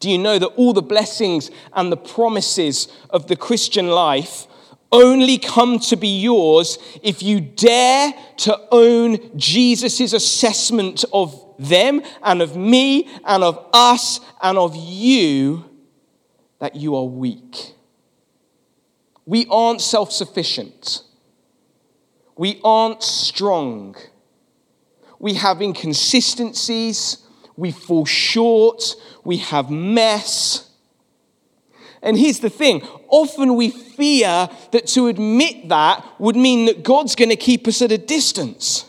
Do 0.00 0.10
you 0.10 0.18
know 0.18 0.38
that 0.38 0.48
all 0.48 0.72
the 0.72 0.82
blessings 0.82 1.50
and 1.72 1.92
the 1.92 1.96
promises 1.96 2.88
of 3.10 3.28
the 3.28 3.36
Christian 3.36 3.86
life 3.86 4.46
only 4.92 5.38
come 5.38 5.78
to 5.78 5.96
be 5.96 6.20
yours 6.20 6.78
if 7.02 7.22
you 7.22 7.40
dare 7.40 8.12
to 8.38 8.60
own 8.70 9.36
Jesus' 9.36 10.12
assessment 10.12 11.04
of 11.12 11.38
them 11.58 12.02
and 12.22 12.42
of 12.42 12.56
me 12.56 13.08
and 13.24 13.42
of 13.42 13.68
us 13.72 14.20
and 14.42 14.58
of 14.58 14.76
you 14.76 15.64
that 16.58 16.76
you 16.76 16.94
are 16.94 17.04
weak. 17.04 17.72
We 19.24 19.46
aren't 19.50 19.80
self 19.80 20.12
sufficient. 20.12 21.02
We 22.36 22.60
aren't 22.64 23.02
strong. 23.02 23.96
We 25.18 25.34
have 25.34 25.62
inconsistencies. 25.62 27.18
We 27.56 27.70
fall 27.70 28.04
short. 28.04 28.96
We 29.24 29.36
have 29.38 29.70
mess. 29.70 30.71
And 32.02 32.18
here's 32.18 32.40
the 32.40 32.50
thing 32.50 32.82
often 33.08 33.54
we 33.54 33.70
fear 33.70 34.48
that 34.72 34.86
to 34.88 35.06
admit 35.06 35.68
that 35.68 36.04
would 36.18 36.36
mean 36.36 36.66
that 36.66 36.82
God's 36.82 37.14
going 37.14 37.28
to 37.28 37.36
keep 37.36 37.68
us 37.68 37.80
at 37.80 37.92
a 37.92 37.98
distance. 37.98 38.86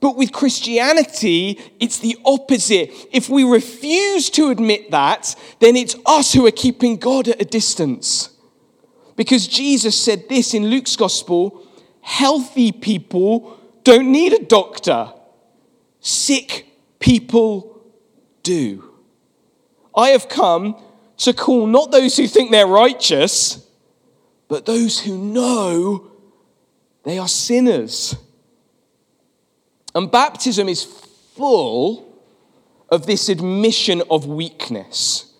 But 0.00 0.16
with 0.16 0.32
Christianity, 0.32 1.58
it's 1.80 1.98
the 1.98 2.16
opposite. 2.24 2.92
If 3.10 3.28
we 3.28 3.42
refuse 3.42 4.30
to 4.30 4.50
admit 4.50 4.92
that, 4.92 5.34
then 5.58 5.74
it's 5.74 5.96
us 6.06 6.32
who 6.32 6.46
are 6.46 6.52
keeping 6.52 6.98
God 6.98 7.26
at 7.26 7.42
a 7.42 7.44
distance. 7.44 8.30
Because 9.16 9.48
Jesus 9.48 10.00
said 10.00 10.28
this 10.28 10.54
in 10.54 10.66
Luke's 10.66 10.94
gospel 10.94 11.64
healthy 12.00 12.72
people 12.72 13.58
don't 13.84 14.10
need 14.10 14.32
a 14.32 14.42
doctor, 14.42 15.12
sick 16.00 16.66
people 17.00 17.82
do. 18.42 18.84
I 19.94 20.10
have 20.10 20.28
come 20.28 20.80
to 21.18 21.32
call 21.32 21.66
not 21.66 21.90
those 21.90 22.16
who 22.16 22.26
think 22.26 22.50
they're 22.50 22.66
righteous, 22.66 23.66
but 24.48 24.66
those 24.66 25.00
who 25.00 25.18
know 25.18 26.10
they 27.04 27.18
are 27.18 27.28
sinners. 27.28 28.14
And 29.94 30.10
baptism 30.10 30.68
is 30.68 30.84
full 30.84 32.22
of 32.88 33.06
this 33.06 33.28
admission 33.28 34.02
of 34.10 34.26
weakness. 34.26 35.32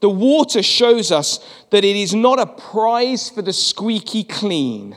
The 0.00 0.10
water 0.10 0.62
shows 0.62 1.12
us 1.12 1.38
that 1.70 1.84
it 1.84 1.96
is 1.96 2.14
not 2.14 2.38
a 2.38 2.46
prize 2.46 3.30
for 3.30 3.40
the 3.40 3.52
squeaky 3.52 4.24
clean. 4.24 4.96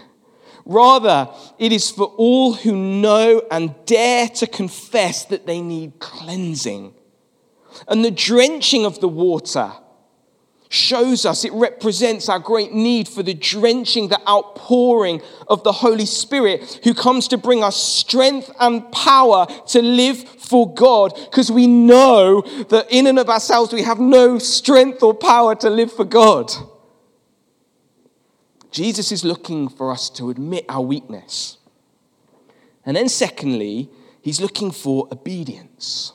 Rather, 0.65 1.30
it 1.60 1.72
is 1.72 1.92
for 1.92 2.06
all 2.18 2.54
who 2.54 2.75
know 2.75 3.44
and 3.51 3.74
dare 3.86 4.27
to 4.30 4.48
confess 4.48 5.25
that 5.25 5.46
they 5.46 5.62
need 5.62 6.00
cleansing. 6.00 6.94
And 7.88 8.04
the 8.04 8.12
drenching 8.12 8.84
of 8.84 9.00
the 9.00 9.08
water 9.08 9.72
shows 10.75 11.25
us, 11.25 11.46
it 11.46 11.53
represents 11.53 12.29
our 12.29 12.39
great 12.39 12.72
need 12.72 13.08
for 13.08 13.24
the 13.24 13.34
drenching, 13.34 14.10
the 14.10 14.29
outpouring 14.29 15.22
of 15.48 15.63
the 15.63 15.72
Holy 15.72 16.05
Spirit 16.05 16.82
who 16.84 16.94
comes 16.94 17.27
to 17.29 17.38
bring 17.38 17.63
us 17.63 17.75
strength 17.75 18.51
and 18.60 18.91
power 18.91 19.48
to 19.67 19.82
live 19.82 20.17
for 20.17 20.72
God 20.74 21.13
because 21.15 21.51
we 21.51 21.65
know 21.67 22.41
that 22.70 22.88
in 22.91 23.08
and 23.08 23.17
of 23.17 23.29
ourselves 23.29 23.74
we 23.74 23.82
have 23.82 24.00
no 24.00 24.38
strength 24.38 25.01
or 25.01 25.13
power 25.13 25.55
to 25.55 25.70
live 25.70 25.91
for 25.91 26.05
God. 26.05 26.51
Jesus 28.72 29.13
is 29.13 29.24
looking 29.24 29.70
for 29.70 29.89
us 29.89 30.10
to 30.10 30.29
admit 30.29 30.65
our 30.67 30.82
weakness. 30.82 31.58
And 32.86 32.98
then, 32.98 33.08
secondly, 33.08 33.89
he's 34.22 34.41
looking 34.41 34.70
for 34.70 35.08
obedience. 35.12 36.12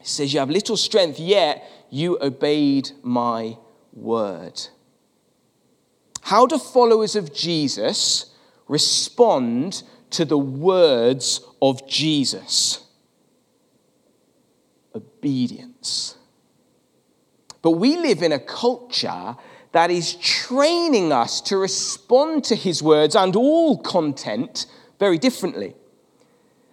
He 0.00 0.06
says, 0.06 0.32
You 0.32 0.40
have 0.40 0.50
little 0.50 0.76
strength, 0.76 1.20
yet 1.20 1.64
you 1.88 2.18
obeyed 2.20 2.90
my 3.02 3.56
word. 4.00 4.68
How 6.22 6.46
do 6.46 6.58
followers 6.58 7.16
of 7.16 7.34
Jesus 7.34 8.34
respond 8.66 9.82
to 10.10 10.24
the 10.24 10.38
words 10.38 11.40
of 11.60 11.88
Jesus? 11.88 12.84
Obedience. 14.94 16.16
But 17.62 17.72
we 17.72 17.96
live 17.96 18.22
in 18.22 18.32
a 18.32 18.38
culture 18.38 19.36
that 19.72 19.90
is 19.90 20.14
training 20.14 21.12
us 21.12 21.40
to 21.42 21.56
respond 21.56 22.44
to 22.44 22.54
his 22.54 22.82
words 22.82 23.14
and 23.14 23.36
all 23.36 23.78
content 23.78 24.66
very 24.98 25.18
differently. 25.18 25.74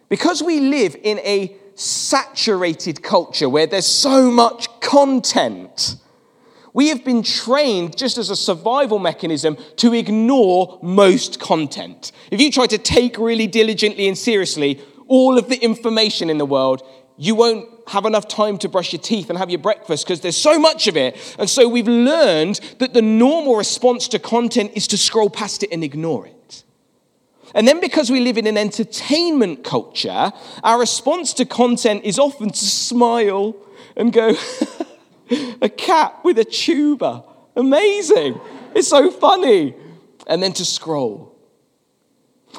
Because 0.09 0.41
we 0.41 0.59
live 0.59 0.95
in 1.03 1.19
a 1.19 1.55
saturated 1.75 3.03
culture 3.03 3.49
where 3.49 3.67
there's 3.67 3.87
so 3.87 4.31
much 4.31 4.79
content, 4.79 5.97
we 6.75 6.89
have 6.89 7.05
been 7.05 7.23
trained 7.23 7.97
just 7.97 8.17
as 8.17 8.29
a 8.29 8.35
survival 8.35 8.99
mechanism 8.99 9.57
to 9.77 9.93
ignore 9.93 10.77
most 10.83 11.39
content. 11.39 12.11
If 12.29 12.41
you 12.41 12.51
try 12.51 12.67
to 12.67 12.77
take 12.77 13.17
really 13.17 13.47
diligently 13.47 14.09
and 14.09 14.17
seriously 14.17 14.81
all 15.07 15.37
of 15.37 15.47
the 15.47 15.55
information 15.55 16.29
in 16.29 16.37
the 16.37 16.45
world, 16.45 16.85
you 17.15 17.33
won't 17.33 17.69
have 17.87 18.03
enough 18.03 18.27
time 18.27 18.57
to 18.57 18.67
brush 18.67 18.91
your 18.91 19.01
teeth 19.01 19.29
and 19.29 19.39
have 19.39 19.49
your 19.49 19.59
breakfast 19.59 20.05
because 20.05 20.19
there's 20.19 20.35
so 20.35 20.59
much 20.59 20.87
of 20.87 20.97
it. 20.97 21.15
And 21.39 21.49
so 21.49 21.69
we've 21.69 21.87
learned 21.87 22.59
that 22.79 22.93
the 22.93 23.01
normal 23.01 23.55
response 23.55 24.09
to 24.09 24.19
content 24.19 24.73
is 24.75 24.85
to 24.87 24.97
scroll 24.97 25.29
past 25.29 25.63
it 25.63 25.69
and 25.71 25.81
ignore 25.81 26.27
it. 26.27 26.63
And 27.53 27.65
then 27.65 27.79
because 27.79 28.11
we 28.11 28.19
live 28.19 28.37
in 28.37 28.47
an 28.47 28.57
entertainment 28.57 29.63
culture, 29.63 30.33
our 30.61 30.77
response 30.77 31.33
to 31.35 31.45
content 31.45 32.03
is 32.03 32.19
often 32.19 32.49
to 32.49 32.65
smile 32.65 33.55
and 33.95 34.11
go, 34.11 34.35
a 35.61 35.69
cat 35.69 36.19
with 36.23 36.39
a 36.39 36.45
tuba. 36.45 37.23
Amazing. 37.55 38.39
It's 38.73 38.87
so 38.87 39.09
funny. 39.11 39.75
And 40.27 40.41
then 40.41 40.53
to 40.53 40.65
scroll. 40.65 41.35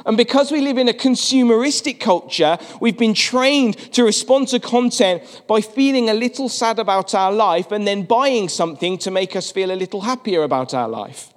And 0.05 0.17
because 0.17 0.51
we 0.53 0.61
live 0.61 0.77
in 0.77 0.89
a 0.89 0.93
consumeristic 0.93 2.01
culture, 2.01 2.59
we've 2.81 2.99
been 2.99 3.15
trained 3.15 3.79
to 3.95 4.05
respond 4.05 4.49
to 4.49 4.61
content 4.61 5.43
by 5.47 5.61
feeling 5.61 6.11
a 6.11 6.15
little 6.15 6.49
sad 6.49 6.79
about 6.79 7.15
our 7.15 7.33
life 7.33 7.73
and 7.73 7.87
then 7.87 8.03
buying 8.03 8.49
something 8.49 8.99
to 8.99 9.11
make 9.11 9.35
us 9.35 9.51
feel 9.51 9.71
a 9.71 9.75
little 9.75 10.03
happier 10.03 10.43
about 10.43 10.75
our 10.75 10.89
life. 10.89 11.33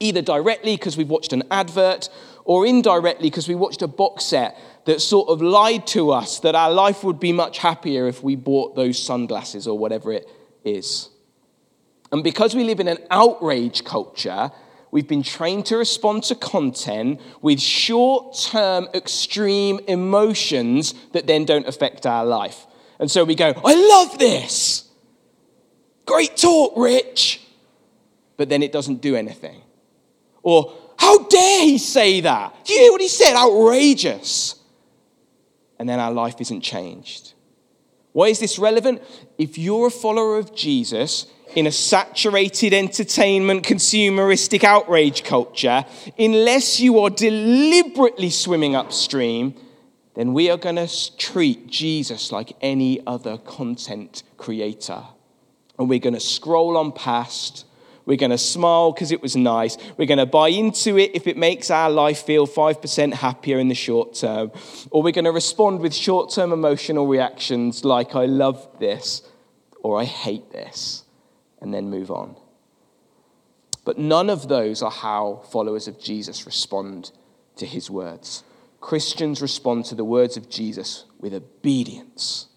Either 0.00 0.20
directly 0.20 0.76
because 0.76 0.96
we've 0.96 1.08
watched 1.08 1.32
an 1.32 1.44
advert 1.50 2.10
or 2.44 2.66
indirectly 2.66 3.30
because 3.30 3.48
we 3.48 3.54
watched 3.54 3.80
a 3.80 3.88
box 3.88 4.24
set 4.24 4.58
that 4.84 5.00
sort 5.00 5.28
of 5.30 5.40
lied 5.40 5.86
to 5.86 6.10
us 6.10 6.40
that 6.40 6.54
our 6.54 6.70
life 6.70 7.04
would 7.04 7.18
be 7.18 7.32
much 7.32 7.58
happier 7.58 8.06
if 8.06 8.22
we 8.22 8.36
bought 8.36 8.76
those 8.76 9.02
sunglasses 9.02 9.66
or 9.66 9.78
whatever 9.78 10.12
it 10.12 10.28
is. 10.64 11.10
And 12.12 12.22
because 12.22 12.54
we 12.54 12.64
live 12.64 12.80
in 12.80 12.88
an 12.88 12.98
outrage 13.10 13.84
culture, 13.84 14.50
We've 14.94 15.08
been 15.08 15.24
trained 15.24 15.66
to 15.66 15.76
respond 15.76 16.22
to 16.24 16.36
content 16.36 17.20
with 17.42 17.60
short 17.60 18.36
term, 18.36 18.86
extreme 18.94 19.80
emotions 19.88 20.94
that 21.10 21.26
then 21.26 21.44
don't 21.44 21.66
affect 21.66 22.06
our 22.06 22.24
life. 22.24 22.64
And 23.00 23.10
so 23.10 23.24
we 23.24 23.34
go, 23.34 23.60
I 23.64 23.74
love 23.74 24.20
this. 24.20 24.88
Great 26.06 26.36
talk, 26.36 26.74
Rich. 26.76 27.40
But 28.36 28.48
then 28.48 28.62
it 28.62 28.70
doesn't 28.70 29.00
do 29.00 29.16
anything. 29.16 29.62
Or, 30.44 30.72
how 30.96 31.24
dare 31.24 31.64
he 31.64 31.78
say 31.78 32.20
that? 32.20 32.64
Do 32.64 32.72
you 32.72 32.78
hear 32.78 32.92
what 32.92 33.00
he 33.00 33.08
said? 33.08 33.34
Outrageous. 33.34 34.54
And 35.80 35.88
then 35.88 35.98
our 35.98 36.12
life 36.12 36.36
isn't 36.38 36.60
changed. 36.60 37.32
Why 38.14 38.28
is 38.28 38.38
this 38.38 38.60
relevant? 38.60 39.02
If 39.38 39.58
you're 39.58 39.88
a 39.88 39.90
follower 39.90 40.38
of 40.38 40.54
Jesus, 40.54 41.26
in 41.56 41.66
a 41.66 41.72
saturated 41.72 42.72
entertainment, 42.72 43.64
consumeristic 43.64 44.62
outrage 44.62 45.24
culture, 45.24 45.84
unless 46.16 46.78
you 46.78 47.00
are 47.00 47.10
deliberately 47.10 48.30
swimming 48.30 48.76
upstream, 48.76 49.54
then 50.14 50.32
we 50.32 50.48
are 50.48 50.56
going 50.56 50.76
to 50.76 51.16
treat 51.16 51.66
Jesus 51.66 52.30
like 52.30 52.56
any 52.60 53.04
other 53.04 53.36
content 53.36 54.22
creator. 54.36 55.02
And 55.76 55.88
we're 55.88 55.98
going 55.98 56.14
to 56.14 56.20
scroll 56.20 56.76
on 56.76 56.92
past. 56.92 57.66
We're 58.06 58.18
going 58.18 58.30
to 58.30 58.38
smile 58.38 58.92
because 58.92 59.12
it 59.12 59.22
was 59.22 59.34
nice. 59.34 59.78
We're 59.96 60.06
going 60.06 60.18
to 60.18 60.26
buy 60.26 60.48
into 60.48 60.98
it 60.98 61.12
if 61.14 61.26
it 61.26 61.36
makes 61.36 61.70
our 61.70 61.88
life 61.88 62.22
feel 62.22 62.46
5% 62.46 63.14
happier 63.14 63.58
in 63.58 63.68
the 63.68 63.74
short 63.74 64.14
term. 64.14 64.52
Or 64.90 65.02
we're 65.02 65.12
going 65.12 65.24
to 65.24 65.32
respond 65.32 65.80
with 65.80 65.94
short 65.94 66.30
term 66.30 66.52
emotional 66.52 67.06
reactions 67.06 67.84
like, 67.84 68.14
I 68.14 68.26
love 68.26 68.68
this 68.78 69.22
or 69.82 69.98
I 69.98 70.04
hate 70.04 70.50
this 70.52 71.04
and 71.60 71.72
then 71.72 71.88
move 71.88 72.10
on. 72.10 72.36
But 73.84 73.98
none 73.98 74.30
of 74.30 74.48
those 74.48 74.82
are 74.82 74.90
how 74.90 75.42
followers 75.50 75.88
of 75.88 75.98
Jesus 75.98 76.46
respond 76.46 77.10
to 77.56 77.66
his 77.66 77.90
words. 77.90 78.44
Christians 78.80 79.40
respond 79.40 79.86
to 79.86 79.94
the 79.94 80.04
words 80.04 80.36
of 80.36 80.50
Jesus 80.50 81.04
with 81.18 81.32
obedience. 81.32 82.48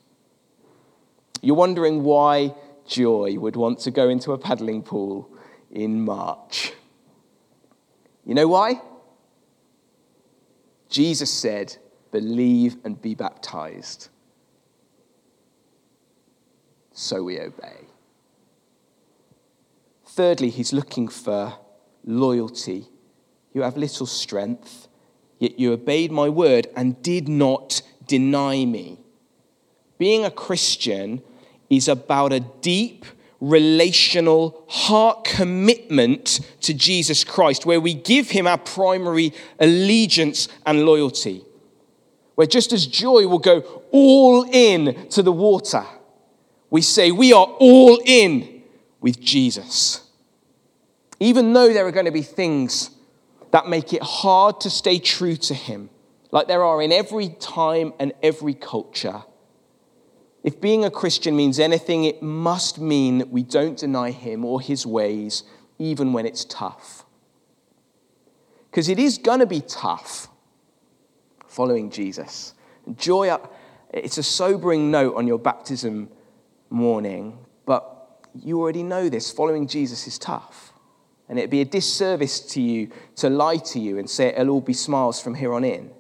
You're 1.41 1.55
wondering 1.55 2.03
why 2.03 2.53
Joy 2.85 3.37
would 3.37 3.55
want 3.55 3.79
to 3.79 3.91
go 3.91 4.09
into 4.09 4.31
a 4.31 4.37
paddling 4.37 4.81
pool 4.83 5.29
in 5.71 6.03
March. 6.03 6.73
You 8.25 8.33
know 8.33 8.47
why? 8.47 8.81
Jesus 10.89 11.31
said, 11.31 11.77
Believe 12.11 12.77
and 12.83 13.01
be 13.01 13.15
baptized. 13.15 14.09
So 16.93 17.23
we 17.23 17.39
obey. 17.39 17.87
Thirdly, 20.05 20.49
he's 20.49 20.73
looking 20.73 21.07
for 21.07 21.53
loyalty. 22.03 22.87
You 23.53 23.61
have 23.61 23.77
little 23.77 24.07
strength, 24.07 24.87
yet 25.37 25.59
you 25.59 25.73
obeyed 25.73 26.11
my 26.11 26.29
word 26.29 26.67
and 26.75 27.01
did 27.03 27.27
not 27.27 27.81
deny 28.07 28.65
me. 28.65 28.99
Being 29.97 30.25
a 30.25 30.31
Christian 30.31 31.21
is 31.69 31.87
about 31.87 32.33
a 32.33 32.39
deep, 32.39 33.05
relational 33.39 34.63
heart 34.67 35.23
commitment 35.23 36.39
to 36.61 36.73
Jesus 36.73 37.23
Christ, 37.23 37.65
where 37.65 37.79
we 37.79 37.93
give 37.93 38.31
him 38.31 38.47
our 38.47 38.57
primary 38.57 39.33
allegiance 39.59 40.47
and 40.65 40.85
loyalty. 40.85 41.43
Where 42.35 42.47
just 42.47 42.73
as 42.73 42.85
joy 42.85 43.27
will 43.27 43.39
go 43.39 43.61
all 43.91 44.43
in 44.43 45.09
to 45.09 45.23
the 45.23 45.31
water, 45.31 45.85
we 46.69 46.81
say 46.81 47.11
we 47.11 47.33
are 47.33 47.45
all 47.45 47.99
in 48.05 48.63
with 49.01 49.19
Jesus. 49.19 50.03
Even 51.19 51.53
though 51.53 51.73
there 51.73 51.87
are 51.87 51.91
going 51.91 52.05
to 52.05 52.11
be 52.11 52.21
things 52.21 52.91
that 53.51 53.67
make 53.67 53.93
it 53.93 54.03
hard 54.03 54.59
to 54.61 54.69
stay 54.69 54.99
true 54.99 55.35
to 55.35 55.53
Him, 55.53 55.89
like 56.31 56.47
there 56.47 56.63
are 56.63 56.81
in 56.81 56.91
every 56.91 57.29
time 57.29 57.93
and 57.99 58.13
every 58.21 58.53
culture. 58.53 59.23
If 60.47 60.61
being 60.61 60.85
a 60.85 60.89
Christian 60.89 61.35
means 61.35 61.59
anything, 61.59 62.05
it 62.05 62.21
must 62.23 62.79
mean 62.79 63.17
that 63.17 63.29
we 63.29 63.43
don't 63.43 63.77
deny 63.77 64.11
Him 64.11 64.45
or 64.45 64.61
His 64.61 64.85
ways, 64.85 65.43
even 65.77 66.13
when 66.13 66.25
it's 66.25 66.45
tough. 66.45 67.03
Because 68.71 68.87
it 68.87 68.97
is 68.97 69.17
going 69.17 69.41
to 69.41 69.45
be 69.45 69.59
tough 69.59 70.29
following 71.49 71.89
Jesus. 71.89 72.53
Joy, 72.95 73.27
up. 73.27 73.59
it's 73.93 74.17
a 74.17 74.23
sobering 74.23 74.89
note 74.89 75.17
on 75.17 75.27
your 75.27 75.37
baptism 75.37 76.07
morning, 76.69 77.37
but 77.65 78.21
you 78.33 78.57
already 78.61 78.83
know 78.83 79.09
this. 79.09 79.29
Following 79.29 79.67
Jesus 79.67 80.07
is 80.07 80.17
tough. 80.17 80.71
And 81.27 81.37
it'd 81.37 81.51
be 81.51 81.59
a 81.59 81.65
disservice 81.65 82.39
to 82.53 82.61
you 82.61 82.89
to 83.17 83.29
lie 83.29 83.57
to 83.57 83.81
you 83.81 83.97
and 83.97 84.09
say 84.09 84.27
it'll 84.27 84.51
all 84.51 84.61
be 84.61 84.71
smiles 84.71 85.21
from 85.21 85.35
here 85.35 85.51
on 85.51 85.65
in. 85.65 85.91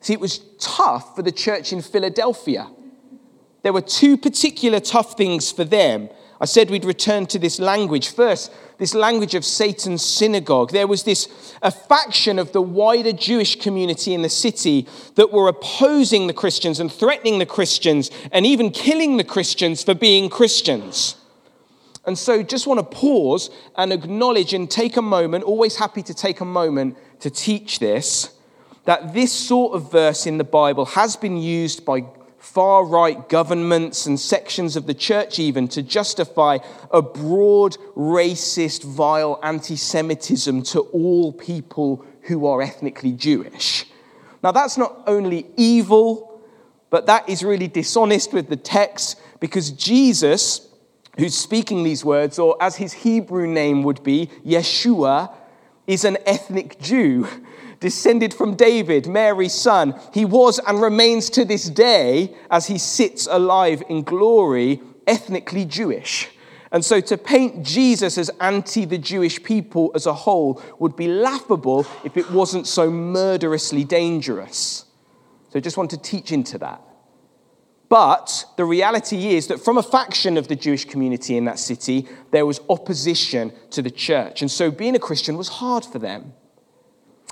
See, 0.00 0.14
it 0.14 0.20
was 0.20 0.38
tough 0.58 1.14
for 1.14 1.20
the 1.20 1.32
church 1.32 1.74
in 1.74 1.82
Philadelphia. 1.82 2.70
There 3.66 3.72
were 3.72 3.80
two 3.80 4.16
particular 4.16 4.78
tough 4.78 5.16
things 5.16 5.50
for 5.50 5.64
them. 5.64 6.08
I 6.40 6.44
said 6.44 6.70
we'd 6.70 6.84
return 6.84 7.26
to 7.26 7.38
this 7.40 7.58
language. 7.58 8.10
First, 8.10 8.52
this 8.78 8.94
language 8.94 9.34
of 9.34 9.44
Satan's 9.44 10.02
synagogue. 10.04 10.70
There 10.70 10.86
was 10.86 11.02
this 11.02 11.52
a 11.62 11.72
faction 11.72 12.38
of 12.38 12.52
the 12.52 12.62
wider 12.62 13.12
Jewish 13.12 13.58
community 13.58 14.14
in 14.14 14.22
the 14.22 14.28
city 14.28 14.86
that 15.16 15.32
were 15.32 15.48
opposing 15.48 16.28
the 16.28 16.32
Christians 16.32 16.78
and 16.78 16.92
threatening 16.92 17.40
the 17.40 17.44
Christians 17.44 18.12
and 18.30 18.46
even 18.46 18.70
killing 18.70 19.16
the 19.16 19.24
Christians 19.24 19.82
for 19.82 19.94
being 19.94 20.30
Christians. 20.30 21.16
And 22.04 22.16
so, 22.16 22.44
just 22.44 22.68
want 22.68 22.78
to 22.78 22.96
pause 22.96 23.50
and 23.74 23.92
acknowledge 23.92 24.54
and 24.54 24.70
take 24.70 24.96
a 24.96 25.02
moment, 25.02 25.42
always 25.42 25.74
happy 25.74 26.04
to 26.04 26.14
take 26.14 26.40
a 26.40 26.44
moment 26.44 26.96
to 27.18 27.30
teach 27.30 27.80
this, 27.80 28.32
that 28.84 29.12
this 29.12 29.32
sort 29.32 29.74
of 29.74 29.90
verse 29.90 30.24
in 30.24 30.38
the 30.38 30.44
Bible 30.44 30.84
has 30.84 31.16
been 31.16 31.36
used 31.36 31.84
by 31.84 32.04
far 32.46 32.84
right 32.84 33.28
governments 33.28 34.06
and 34.06 34.18
sections 34.18 34.76
of 34.76 34.86
the 34.86 34.94
church, 34.94 35.38
even 35.38 35.68
to 35.68 35.82
justify 35.82 36.58
a 36.90 37.02
broad, 37.02 37.76
racist, 37.96 38.84
vile 38.84 39.38
anti 39.42 39.76
Semitism 39.76 40.62
to 40.62 40.80
all 40.80 41.32
people 41.32 42.04
who 42.22 42.46
are 42.46 42.62
ethnically 42.62 43.12
Jewish. 43.12 43.86
Now, 44.42 44.52
that's 44.52 44.78
not 44.78 45.02
only 45.06 45.46
evil, 45.56 46.40
but 46.88 47.06
that 47.06 47.28
is 47.28 47.42
really 47.42 47.68
dishonest 47.68 48.32
with 48.32 48.48
the 48.48 48.56
text 48.56 49.20
because 49.40 49.70
Jesus 49.70 50.66
who's 51.18 51.36
speaking 51.36 51.82
these 51.82 52.04
words, 52.04 52.38
or 52.38 52.56
as 52.60 52.76
his 52.76 52.92
Hebrew 52.92 53.46
name 53.46 53.82
would 53.84 54.02
be, 54.02 54.30
Yeshua, 54.44 55.32
is 55.86 56.04
an 56.04 56.18
ethnic 56.26 56.78
Jew, 56.78 57.26
descended 57.86 58.34
from 58.34 58.56
David, 58.56 59.06
Mary's 59.06 59.54
son. 59.54 59.94
He 60.12 60.24
was 60.24 60.58
and 60.66 60.82
remains 60.82 61.30
to 61.30 61.44
this 61.44 61.70
day, 61.70 62.34
as 62.50 62.66
he 62.66 62.78
sits 62.78 63.28
alive 63.30 63.80
in 63.88 64.02
glory, 64.02 64.80
ethnically 65.06 65.64
Jewish. 65.64 66.28
And 66.72 66.84
so 66.84 67.00
to 67.00 67.16
paint 67.16 67.62
Jesus 67.62 68.18
as 68.18 68.28
anti 68.40 68.86
the 68.86 68.98
Jewish 68.98 69.40
people 69.40 69.92
as 69.94 70.06
a 70.06 70.12
whole 70.12 70.60
would 70.80 70.96
be 70.96 71.06
laughable 71.06 71.86
if 72.02 72.16
it 72.16 72.28
wasn't 72.32 72.66
so 72.66 72.90
murderously 72.90 73.84
dangerous. 73.84 74.84
So 75.50 75.60
I 75.60 75.60
just 75.60 75.76
want 75.76 75.90
to 75.90 75.96
teach 75.96 76.32
into 76.32 76.58
that. 76.58 76.82
But 77.88 78.46
the 78.56 78.64
reality 78.64 79.28
is 79.36 79.46
that 79.46 79.60
from 79.60 79.78
a 79.78 79.82
faction 79.84 80.36
of 80.36 80.48
the 80.48 80.56
Jewish 80.56 80.86
community 80.86 81.36
in 81.36 81.44
that 81.44 81.60
city, 81.60 82.08
there 82.32 82.46
was 82.46 82.58
opposition 82.68 83.52
to 83.70 83.80
the 83.80 83.92
church. 83.92 84.42
And 84.42 84.50
so 84.50 84.72
being 84.72 84.96
a 84.96 84.98
Christian 85.08 85.36
was 85.36 85.46
hard 85.46 85.84
for 85.84 86.00
them. 86.00 86.32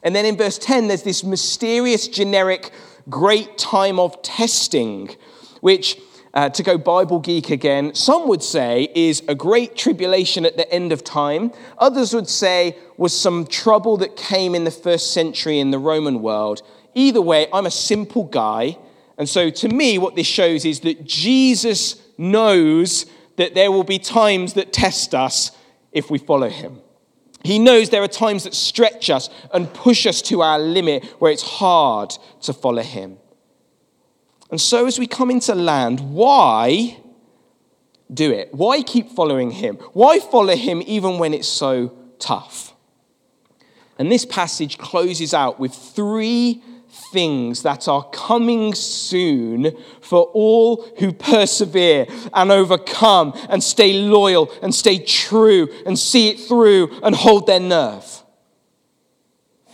And 0.04 0.14
then 0.14 0.26
in 0.26 0.36
verse 0.36 0.58
10, 0.58 0.88
there's 0.88 1.02
this 1.02 1.24
mysterious, 1.24 2.06
generic, 2.06 2.70
great 3.08 3.56
time 3.56 3.98
of 3.98 4.20
testing, 4.22 5.16
which, 5.62 5.98
uh, 6.34 6.50
to 6.50 6.62
go 6.62 6.76
Bible 6.76 7.20
geek 7.20 7.48
again, 7.48 7.94
some 7.94 8.28
would 8.28 8.42
say 8.42 8.90
is 8.94 9.22
a 9.28 9.34
great 9.34 9.76
tribulation 9.76 10.44
at 10.44 10.58
the 10.58 10.70
end 10.70 10.92
of 10.92 11.02
time. 11.02 11.52
Others 11.78 12.12
would 12.14 12.28
say 12.28 12.76
was 12.98 13.18
some 13.18 13.46
trouble 13.46 13.96
that 13.96 14.14
came 14.14 14.54
in 14.54 14.64
the 14.64 14.70
first 14.70 15.12
century 15.12 15.58
in 15.58 15.70
the 15.70 15.78
Roman 15.78 16.20
world. 16.20 16.62
Either 16.94 17.22
way, 17.22 17.48
I'm 17.50 17.66
a 17.66 17.70
simple 17.70 18.24
guy. 18.24 18.76
And 19.16 19.26
so 19.28 19.48
to 19.48 19.68
me, 19.68 19.96
what 19.96 20.16
this 20.16 20.26
shows 20.26 20.66
is 20.66 20.80
that 20.80 21.04
Jesus 21.04 21.96
knows 22.18 23.06
that 23.36 23.54
there 23.54 23.72
will 23.72 23.84
be 23.84 23.98
times 23.98 24.52
that 24.54 24.72
test 24.72 25.14
us 25.14 25.50
if 25.92 26.10
we 26.10 26.18
follow 26.18 26.50
him. 26.50 26.80
He 27.44 27.58
knows 27.58 27.90
there 27.90 28.02
are 28.02 28.08
times 28.08 28.44
that 28.44 28.54
stretch 28.54 29.10
us 29.10 29.28
and 29.52 29.72
push 29.72 30.06
us 30.06 30.22
to 30.22 30.40
our 30.40 30.58
limit 30.58 31.04
where 31.18 31.30
it's 31.30 31.42
hard 31.42 32.16
to 32.42 32.54
follow 32.54 32.82
Him. 32.82 33.18
And 34.50 34.58
so, 34.58 34.86
as 34.86 34.98
we 34.98 35.06
come 35.06 35.30
into 35.30 35.54
land, 35.54 36.00
why 36.00 36.98
do 38.12 38.32
it? 38.32 38.54
Why 38.54 38.82
keep 38.82 39.10
following 39.10 39.50
Him? 39.50 39.76
Why 39.92 40.20
follow 40.20 40.56
Him 40.56 40.82
even 40.86 41.18
when 41.18 41.34
it's 41.34 41.48
so 41.48 41.94
tough? 42.18 42.72
And 43.98 44.10
this 44.10 44.24
passage 44.24 44.78
closes 44.78 45.34
out 45.34 45.60
with 45.60 45.74
three 45.74 46.62
things 47.14 47.62
that 47.62 47.86
are 47.88 48.02
coming 48.10 48.74
soon 48.74 49.74
for 50.02 50.24
all 50.34 50.84
who 50.98 51.12
persevere 51.12 52.06
and 52.34 52.50
overcome 52.50 53.32
and 53.48 53.62
stay 53.62 53.92
loyal 53.94 54.52
and 54.60 54.74
stay 54.74 54.98
true 54.98 55.68
and 55.86 55.96
see 55.98 56.28
it 56.28 56.40
through 56.40 56.90
and 57.02 57.14
hold 57.14 57.46
their 57.46 57.60
nerve. 57.60 58.22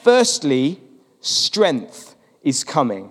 Firstly, 0.05 0.81
strength 1.21 2.15
is 2.43 2.63
coming. 2.63 3.11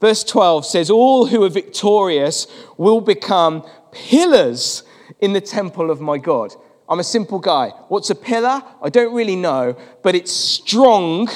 Verse 0.00 0.24
12 0.24 0.64
says, 0.64 0.88
All 0.88 1.26
who 1.26 1.42
are 1.44 1.50
victorious 1.50 2.46
will 2.78 3.00
become 3.00 3.66
pillars 3.92 4.84
in 5.20 5.32
the 5.32 5.40
temple 5.40 5.90
of 5.90 6.00
my 6.00 6.18
God. 6.18 6.54
I'm 6.88 7.00
a 7.00 7.04
simple 7.04 7.38
guy. 7.38 7.70
What's 7.88 8.10
a 8.10 8.14
pillar? 8.14 8.62
I 8.82 8.88
don't 8.88 9.14
really 9.14 9.36
know, 9.36 9.76
but 10.02 10.14
it's 10.14 10.32
strong 10.32 11.28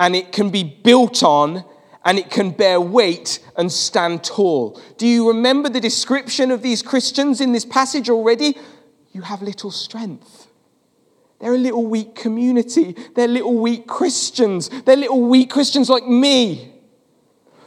and 0.00 0.14
it 0.16 0.32
can 0.32 0.50
be 0.50 0.64
built 0.64 1.22
on 1.22 1.64
and 2.04 2.18
it 2.18 2.30
can 2.30 2.50
bear 2.50 2.80
weight 2.80 3.38
and 3.56 3.72
stand 3.72 4.22
tall. 4.24 4.80
Do 4.98 5.06
you 5.06 5.28
remember 5.28 5.68
the 5.68 5.80
description 5.80 6.50
of 6.50 6.62
these 6.62 6.82
Christians 6.82 7.40
in 7.40 7.52
this 7.52 7.64
passage 7.64 8.10
already? 8.10 8.58
You 9.12 9.22
have 9.22 9.42
little 9.42 9.70
strength. 9.70 10.48
They're 11.40 11.54
a 11.54 11.58
little 11.58 11.86
weak 11.86 12.14
community. 12.14 12.96
They're 13.14 13.28
little 13.28 13.58
weak 13.58 13.86
Christians. 13.86 14.68
They're 14.84 14.96
little 14.96 15.22
weak 15.22 15.50
Christians 15.50 15.88
like 15.88 16.06
me. 16.06 16.72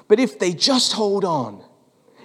But 0.08 0.20
if 0.20 0.40
they 0.40 0.54
just 0.54 0.94
hold 0.94 1.26
on, 1.26 1.64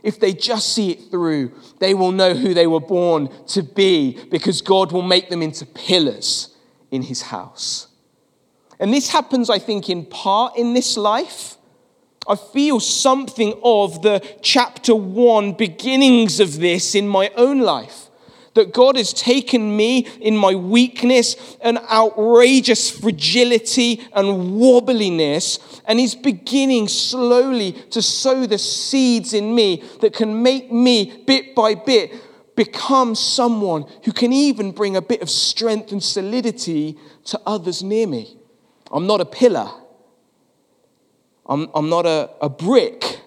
if 0.03 0.19
they 0.19 0.33
just 0.33 0.75
see 0.75 0.91
it 0.91 1.11
through, 1.11 1.53
they 1.79 1.95
will 1.95 2.13
know 2.13 2.35
who 2.35 2.55
they 2.55 2.67
were 2.67 2.81
born 2.81 3.29
to 3.49 3.63
be 3.63 4.19
because 4.31 4.61
God 4.61 4.93
will 4.93 5.03
make 5.03 5.31
them 5.31 5.43
into 5.43 5.65
pillars 5.65 6.57
in 6.91 7.03
his 7.03 7.23
house. 7.23 7.89
And 8.83 8.93
this 8.93 9.11
happens, 9.11 9.49
I 9.49 9.61
think, 9.61 9.89
in 9.89 10.05
part 10.05 10.57
in 10.57 10.75
this 10.75 10.97
life. 10.97 11.57
I 12.27 12.35
feel 12.35 12.81
something 12.81 13.55
of 13.63 14.03
the 14.03 14.21
chapter 14.43 14.93
one 14.93 15.53
beginnings 15.53 16.41
of 16.41 16.59
this 16.59 16.97
in 16.97 17.07
my 17.07 17.31
own 17.37 17.61
life. 17.61 18.09
That 18.55 18.75
God 18.75 18.97
has 18.97 19.13
taken 19.13 19.77
me 19.77 20.09
in 20.21 20.37
my 20.37 20.57
weakness 20.57 21.57
and 21.61 21.79
outrageous 21.93 22.91
fragility 22.91 24.01
and 24.13 24.61
wobbliness, 24.61 25.81
and 25.85 26.01
He's 26.01 26.17
beginning 26.17 26.89
slowly 26.89 27.73
to 27.91 28.03
sow 28.03 28.47
the 28.47 28.59
seeds 28.59 29.33
in 29.33 29.55
me 29.55 29.85
that 30.01 30.13
can 30.13 30.43
make 30.43 30.73
me, 30.73 31.23
bit 31.25 31.55
by 31.55 31.77
bit, 31.77 32.13
become 32.57 33.15
someone 33.15 33.87
who 34.05 34.11
can 34.11 34.33
even 34.33 34.73
bring 34.73 34.97
a 34.97 35.03
bit 35.03 35.23
of 35.23 35.31
strength 35.31 35.93
and 35.93 36.03
solidity 36.03 36.99
to 37.27 37.41
others 37.47 37.85
near 37.85 38.09
me. 38.09 38.39
I'm 38.93 39.07
not 39.07 39.21
a 39.21 39.25
pillar. 39.25 39.71
I'm, 41.47 41.69
I'm 41.75 41.89
not 41.89 42.07
a, 42.07 42.31
a 42.41 42.49
brick. 42.49 43.21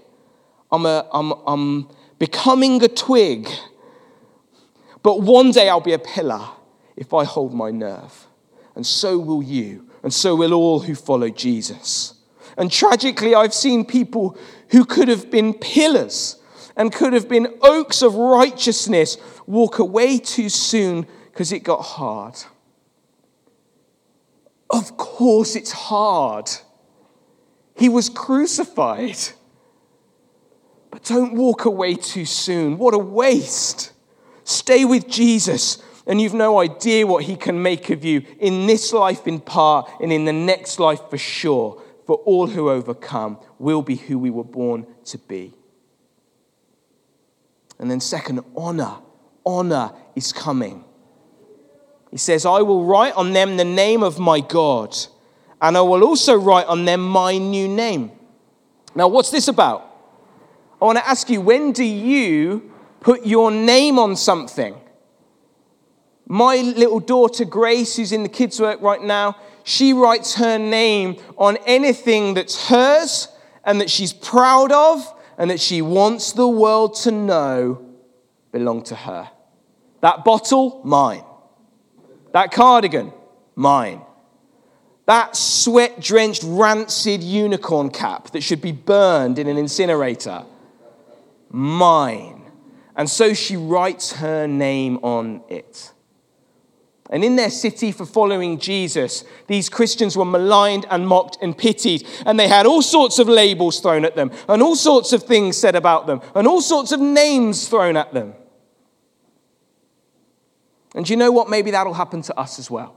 I'm, 0.71 0.85
a, 0.85 1.07
I'm, 1.11 1.33
I'm 1.45 1.89
becoming 2.19 2.83
a 2.83 2.87
twig. 2.87 3.49
But 5.03 5.21
one 5.21 5.51
day 5.51 5.69
I'll 5.69 5.81
be 5.81 5.93
a 5.93 5.99
pillar 5.99 6.41
if 6.95 7.13
I 7.13 7.23
hold 7.23 7.53
my 7.53 7.71
nerve. 7.71 8.27
And 8.75 8.85
so 8.85 9.17
will 9.17 9.43
you. 9.43 9.89
And 10.03 10.13
so 10.13 10.35
will 10.35 10.53
all 10.53 10.81
who 10.81 10.95
follow 10.95 11.29
Jesus. 11.29 12.13
And 12.57 12.71
tragically, 12.71 13.35
I've 13.35 13.53
seen 13.53 13.85
people 13.85 14.37
who 14.69 14.85
could 14.85 15.07
have 15.07 15.29
been 15.29 15.53
pillars 15.53 16.37
and 16.75 16.93
could 16.93 17.13
have 17.13 17.27
been 17.27 17.47
oaks 17.61 18.01
of 18.01 18.15
righteousness 18.15 19.17
walk 19.45 19.79
away 19.79 20.17
too 20.17 20.49
soon 20.49 21.05
because 21.31 21.51
it 21.51 21.63
got 21.63 21.81
hard. 21.81 22.35
Course, 25.15 25.55
it's 25.55 25.71
hard. 25.71 26.49
He 27.77 27.87
was 27.87 28.09
crucified. 28.09 29.17
But 30.91 31.05
don't 31.05 31.35
walk 31.35 31.63
away 31.63 31.95
too 31.95 32.25
soon. 32.25 32.77
What 32.77 32.93
a 32.93 32.97
waste. 32.97 33.93
Stay 34.43 34.83
with 34.83 35.07
Jesus, 35.07 35.81
and 36.05 36.19
you've 36.19 36.33
no 36.33 36.59
idea 36.59 37.07
what 37.07 37.23
he 37.23 37.37
can 37.37 37.61
make 37.61 37.89
of 37.89 38.03
you 38.03 38.23
in 38.39 38.67
this 38.67 38.91
life 38.91 39.25
in 39.25 39.39
part 39.39 39.89
and 40.01 40.11
in 40.11 40.25
the 40.25 40.33
next 40.33 40.79
life 40.79 40.99
for 41.09 41.17
sure. 41.17 41.81
For 42.05 42.17
all 42.17 42.47
who 42.47 42.69
overcome 42.69 43.39
will 43.57 43.81
be 43.81 43.95
who 43.95 44.19
we 44.19 44.29
were 44.29 44.43
born 44.43 44.85
to 45.05 45.17
be. 45.17 45.53
And 47.79 47.89
then, 47.89 48.01
second, 48.01 48.41
honor. 48.53 48.97
Honor 49.45 49.93
is 50.13 50.33
coming. 50.33 50.83
He 52.15 52.19
says, 52.19 52.45
I 52.45 52.61
will 52.61 52.85
write 52.85 53.13
on 53.15 53.33
them 53.33 53.57
the 53.57 53.65
name 53.65 54.01
of 54.01 54.19
my 54.19 54.39
God, 54.39 54.95
and 55.61 55.75
I 55.75 55.81
will 55.81 56.01
also 56.01 56.33
write 56.33 56.65
on 56.65 56.85
them 56.85 57.01
my 57.01 57.37
new 57.37 57.67
name. 57.67 58.09
Now, 58.95 59.09
what's 59.09 59.31
this 59.31 59.49
about? 59.49 59.85
I 60.81 60.85
want 60.85 60.97
to 60.97 61.05
ask 61.05 61.29
you, 61.29 61.41
when 61.41 61.73
do 61.73 61.83
you 61.83 62.71
put 63.01 63.25
your 63.25 63.51
name 63.51 63.99
on 63.99 64.15
something? 64.15 64.77
My 66.25 66.55
little 66.55 67.01
daughter 67.01 67.43
Grace, 67.43 67.97
who's 67.97 68.13
in 68.13 68.23
the 68.23 68.29
kids' 68.29 68.61
work 68.61 68.81
right 68.81 69.03
now, 69.03 69.35
she 69.65 69.91
writes 69.91 70.35
her 70.35 70.57
name 70.57 71.17
on 71.37 71.57
anything 71.65 72.33
that's 72.33 72.69
hers 72.69 73.27
and 73.65 73.81
that 73.81 73.89
she's 73.89 74.13
proud 74.13 74.71
of 74.71 75.05
and 75.37 75.51
that 75.51 75.59
she 75.59 75.81
wants 75.81 76.31
the 76.31 76.47
world 76.47 76.95
to 77.01 77.11
know 77.11 77.85
belong 78.53 78.83
to 78.83 78.95
her. 78.95 79.29
That 79.99 80.23
bottle, 80.23 80.79
mine. 80.85 81.25
That 82.35 82.51
cardigan, 82.51 83.13
mine. 83.55 84.01
That 85.05 85.37
sweat 85.37 86.01
drenched, 86.01 86.43
rancid 86.45 87.23
unicorn 87.23 87.91
cap 87.91 88.31
that 88.31 88.43
should 88.43 88.61
be 88.61 88.73
burned 88.73 89.39
in 89.39 89.47
an 89.47 89.55
incinerator, 89.55 90.43
mine. 91.49 92.41
And 92.93 93.09
so 93.09 93.33
she 93.33 93.55
writes 93.55 94.11
her 94.17 94.47
name 94.47 94.97
on 94.97 95.43
it. 95.47 95.93
And 97.09 97.23
in 97.23 97.37
their 97.37 97.49
city 97.49 97.93
for 97.93 98.05
following 98.05 98.59
Jesus, 98.59 99.23
these 99.47 99.69
Christians 99.69 100.17
were 100.17 100.25
maligned 100.25 100.85
and 100.89 101.07
mocked 101.07 101.37
and 101.41 101.57
pitied. 101.57 102.05
And 102.25 102.37
they 102.37 102.49
had 102.49 102.65
all 102.65 102.81
sorts 102.81 103.17
of 103.17 103.29
labels 103.29 103.79
thrown 103.79 104.03
at 104.03 104.17
them, 104.17 104.29
and 104.49 104.61
all 104.61 104.75
sorts 104.75 105.13
of 105.13 105.23
things 105.23 105.55
said 105.55 105.75
about 105.77 106.05
them, 106.05 106.19
and 106.35 106.49
all 106.49 106.59
sorts 106.59 106.91
of 106.91 106.99
names 106.99 107.69
thrown 107.69 107.95
at 107.95 108.13
them. 108.13 108.33
And 110.95 111.07
you 111.07 111.17
know 111.17 111.31
what? 111.31 111.49
Maybe 111.49 111.71
that'll 111.71 111.93
happen 111.93 112.21
to 112.23 112.39
us 112.39 112.57
as 112.57 112.71
well. 112.71 112.95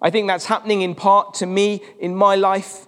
I 0.00 0.10
think 0.10 0.26
that's 0.26 0.46
happening 0.46 0.82
in 0.82 0.94
part 0.94 1.34
to 1.34 1.46
me 1.46 1.82
in 2.00 2.16
my 2.16 2.34
life. 2.34 2.86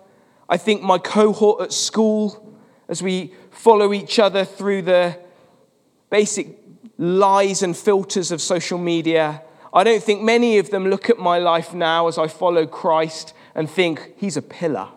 I 0.49 0.57
think 0.57 0.83
my 0.83 0.99
cohort 0.99 1.63
at 1.63 1.73
school, 1.73 2.59
as 2.89 3.03
we 3.03 3.35
follow 3.51 3.93
each 3.93 4.19
other 4.19 4.45
through 4.45 4.83
the 4.83 5.19
basic 6.11 6.59
lies 6.99 7.63
and 7.63 7.77
filters 7.77 8.33
of 8.33 8.41
social 8.41 8.79
media, 8.79 9.43
I 9.73 9.85
don't 9.85 10.03
think 10.03 10.23
many 10.23 10.59
of 10.59 10.71
them 10.71 10.89
look 10.89 11.11
at 11.11 11.19
my 11.19 11.39
life 11.39 11.75
now 11.75 12.09
as 12.09 12.17
I 12.17 12.29
follow 12.29 12.67
Christ 12.67 13.35
and 13.55 13.69
think, 13.69 14.15
he's 14.17 14.37
a 14.37 14.43
pillar. 14.43 14.89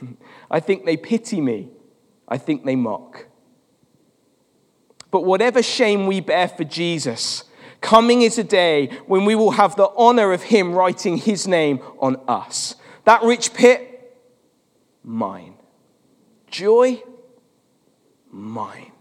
I 0.50 0.60
think 0.60 0.86
they 0.86 0.96
pity 0.96 1.40
me. 1.40 1.68
I 2.28 2.38
think 2.38 2.64
they 2.64 2.76
mock. 2.76 3.26
But 5.10 5.24
whatever 5.24 5.62
shame 5.62 6.06
we 6.06 6.20
bear 6.20 6.48
for 6.48 6.64
Jesus, 6.64 7.44
coming 7.82 8.22
is 8.22 8.38
a 8.38 8.44
day 8.44 8.86
when 9.06 9.26
we 9.26 9.34
will 9.34 9.50
have 9.50 9.76
the 9.76 9.90
honor 9.96 10.32
of 10.32 10.42
him 10.44 10.72
writing 10.74 11.18
his 11.18 11.46
name 11.46 11.80
on 11.98 12.16
us. 12.26 12.76
That 13.04 13.22
rich 13.22 13.52
pit, 13.52 14.16
mine. 15.04 15.54
Joy, 16.50 17.02
mine. 18.30 18.92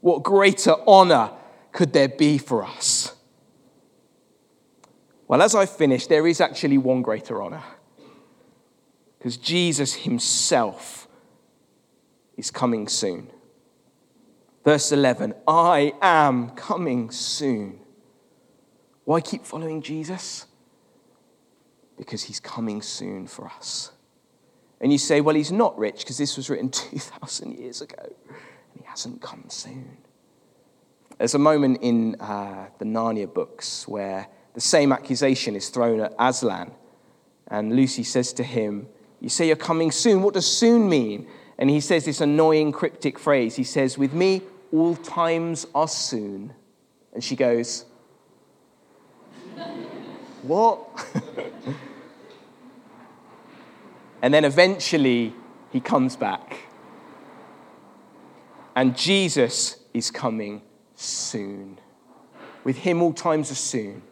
What 0.00 0.22
greater 0.22 0.76
honor 0.86 1.30
could 1.72 1.92
there 1.92 2.08
be 2.08 2.38
for 2.38 2.64
us? 2.64 3.14
Well, 5.26 5.40
as 5.40 5.54
I 5.54 5.66
finish, 5.66 6.06
there 6.06 6.26
is 6.26 6.40
actually 6.40 6.78
one 6.78 7.02
greater 7.02 7.40
honor. 7.40 7.62
Because 9.18 9.36
Jesus 9.36 9.94
himself 9.94 11.08
is 12.36 12.50
coming 12.50 12.88
soon. 12.88 13.30
Verse 14.64 14.92
11 14.92 15.34
I 15.46 15.94
am 16.02 16.50
coming 16.50 17.10
soon. 17.10 17.81
Why 19.04 19.20
keep 19.20 19.44
following 19.44 19.82
Jesus? 19.82 20.46
Because 21.96 22.24
he's 22.24 22.40
coming 22.40 22.82
soon 22.82 23.26
for 23.26 23.46
us. 23.46 23.92
And 24.80 24.90
you 24.90 24.98
say, 24.98 25.20
well, 25.20 25.34
he's 25.34 25.52
not 25.52 25.78
rich 25.78 26.00
because 26.00 26.18
this 26.18 26.36
was 26.36 26.50
written 26.50 26.68
2,000 26.70 27.58
years 27.58 27.80
ago 27.80 28.02
and 28.02 28.82
he 28.82 28.84
hasn't 28.84 29.22
come 29.22 29.44
soon. 29.48 29.96
There's 31.18 31.34
a 31.34 31.38
moment 31.38 31.78
in 31.82 32.16
uh, 32.20 32.66
the 32.78 32.84
Narnia 32.84 33.32
books 33.32 33.86
where 33.86 34.26
the 34.54 34.60
same 34.60 34.92
accusation 34.92 35.54
is 35.54 35.68
thrown 35.68 36.00
at 36.00 36.12
Aslan. 36.18 36.72
And 37.46 37.76
Lucy 37.76 38.02
says 38.02 38.32
to 38.34 38.42
him, 38.42 38.88
You 39.20 39.28
say 39.28 39.46
you're 39.46 39.56
coming 39.56 39.92
soon. 39.92 40.22
What 40.22 40.34
does 40.34 40.46
soon 40.46 40.88
mean? 40.88 41.28
And 41.58 41.70
he 41.70 41.80
says 41.80 42.04
this 42.06 42.20
annoying 42.20 42.72
cryptic 42.72 43.18
phrase. 43.18 43.54
He 43.54 43.64
says, 43.64 43.96
With 43.96 44.12
me, 44.12 44.42
all 44.72 44.96
times 44.96 45.66
are 45.74 45.86
soon. 45.86 46.54
And 47.12 47.22
she 47.22 47.36
goes, 47.36 47.84
What? 50.42 50.88
and 54.22 54.34
then 54.34 54.44
eventually 54.44 55.34
he 55.70 55.80
comes 55.80 56.16
back. 56.16 56.58
And 58.74 58.96
Jesus 58.96 59.78
is 59.92 60.10
coming 60.10 60.62
soon. 60.96 61.78
With 62.64 62.78
him, 62.78 63.02
all 63.02 63.12
times 63.12 63.50
are 63.50 63.56
soon. 63.56 64.02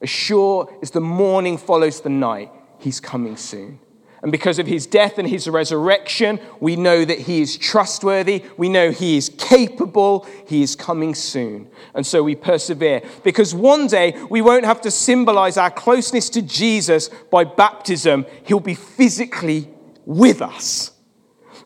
As 0.00 0.10
sure 0.10 0.72
as 0.82 0.90
the 0.90 1.00
morning 1.00 1.58
follows 1.58 2.00
the 2.00 2.10
night, 2.10 2.50
he's 2.78 3.00
coming 3.00 3.36
soon. 3.36 3.78
And 4.24 4.32
because 4.32 4.58
of 4.58 4.66
his 4.66 4.86
death 4.86 5.18
and 5.18 5.28
his 5.28 5.46
resurrection, 5.46 6.40
we 6.58 6.76
know 6.76 7.04
that 7.04 7.18
he 7.18 7.42
is 7.42 7.58
trustworthy. 7.58 8.42
We 8.56 8.70
know 8.70 8.90
he 8.90 9.18
is 9.18 9.28
capable. 9.36 10.26
He 10.48 10.62
is 10.62 10.74
coming 10.74 11.14
soon. 11.14 11.68
And 11.94 12.06
so 12.06 12.22
we 12.22 12.34
persevere. 12.34 13.02
Because 13.22 13.54
one 13.54 13.86
day 13.86 14.18
we 14.30 14.40
won't 14.40 14.64
have 14.64 14.80
to 14.80 14.90
symbolize 14.90 15.58
our 15.58 15.70
closeness 15.70 16.30
to 16.30 16.40
Jesus 16.40 17.10
by 17.30 17.44
baptism, 17.44 18.24
he'll 18.44 18.60
be 18.60 18.74
physically 18.74 19.68
with 20.06 20.40
us. 20.40 20.92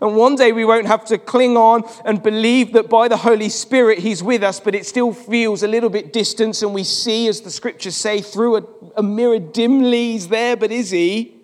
And 0.03 0.17
one 0.17 0.35
day 0.35 0.51
we 0.51 0.65
won't 0.65 0.89
have 0.89 1.05
to 1.07 1.19
cling 1.19 1.57
on 1.57 1.85
and 2.05 2.21
believe 2.21 2.73
that 2.73 2.89
by 2.89 3.07
the 3.07 3.19
Holy 3.19 3.51
Spirit 3.51 4.01
He's 4.01 4.21
with 4.21 4.43
us, 4.43 4.59
but 4.59 4.75
it 4.75 4.85
still 4.85 5.13
feels 5.13 5.63
a 5.63 5.69
little 5.69 5.91
bit 5.91 6.13
distant. 6.13 6.61
And 6.63 6.75
we 6.75 6.83
see, 6.83 7.29
as 7.29 7.41
the 7.41 7.53
scriptures 7.53 7.97
say, 7.97 8.21
through 8.21 8.57
a, 8.57 8.63
a 8.97 9.03
mirror 9.05 9.39
dimly, 9.39 10.13
He's 10.13 10.27
there, 10.27 10.57
but 10.57 10.73
is 10.73 10.91
He? 10.91 11.38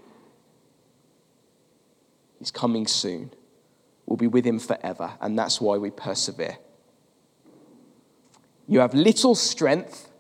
He's 2.45 2.51
coming 2.51 2.87
soon. 2.87 3.31
We'll 4.05 4.19
be 4.19 4.27
with 4.27 4.45
Him 4.45 4.59
forever. 4.59 5.15
And 5.23 5.39
that's 5.39 5.63
why 5.63 5.79
we 5.79 5.91
persevere. 5.91 6.59
You 8.69 8.81
have 8.81 8.93
little 8.93 9.35
strength, 9.35 10.11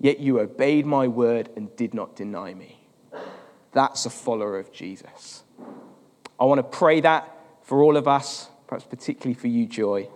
yet 0.00 0.18
you 0.18 0.40
obeyed 0.40 0.86
my 0.86 1.06
word 1.06 1.50
and 1.54 1.74
did 1.76 1.94
not 1.94 2.16
deny 2.16 2.52
me. 2.52 2.80
That's 3.70 4.06
a 4.06 4.10
follower 4.10 4.58
of 4.58 4.72
Jesus. 4.72 5.44
I 6.40 6.46
want 6.46 6.58
to 6.58 6.64
pray 6.64 7.00
that 7.02 7.32
for 7.62 7.80
all 7.80 7.96
of 7.96 8.08
us, 8.08 8.48
perhaps 8.66 8.84
particularly 8.84 9.34
for 9.34 9.46
you, 9.46 9.66
Joy, 9.66 10.08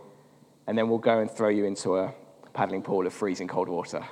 and 0.66 0.76
then 0.76 0.88
we'll 0.88 0.98
go 0.98 1.20
and 1.20 1.30
throw 1.30 1.48
you 1.48 1.64
into 1.64 1.96
a 1.96 2.12
paddling 2.54 2.82
pool 2.82 3.06
of 3.06 3.12
freezing 3.12 3.46
cold 3.46 3.68
water. 3.68 4.04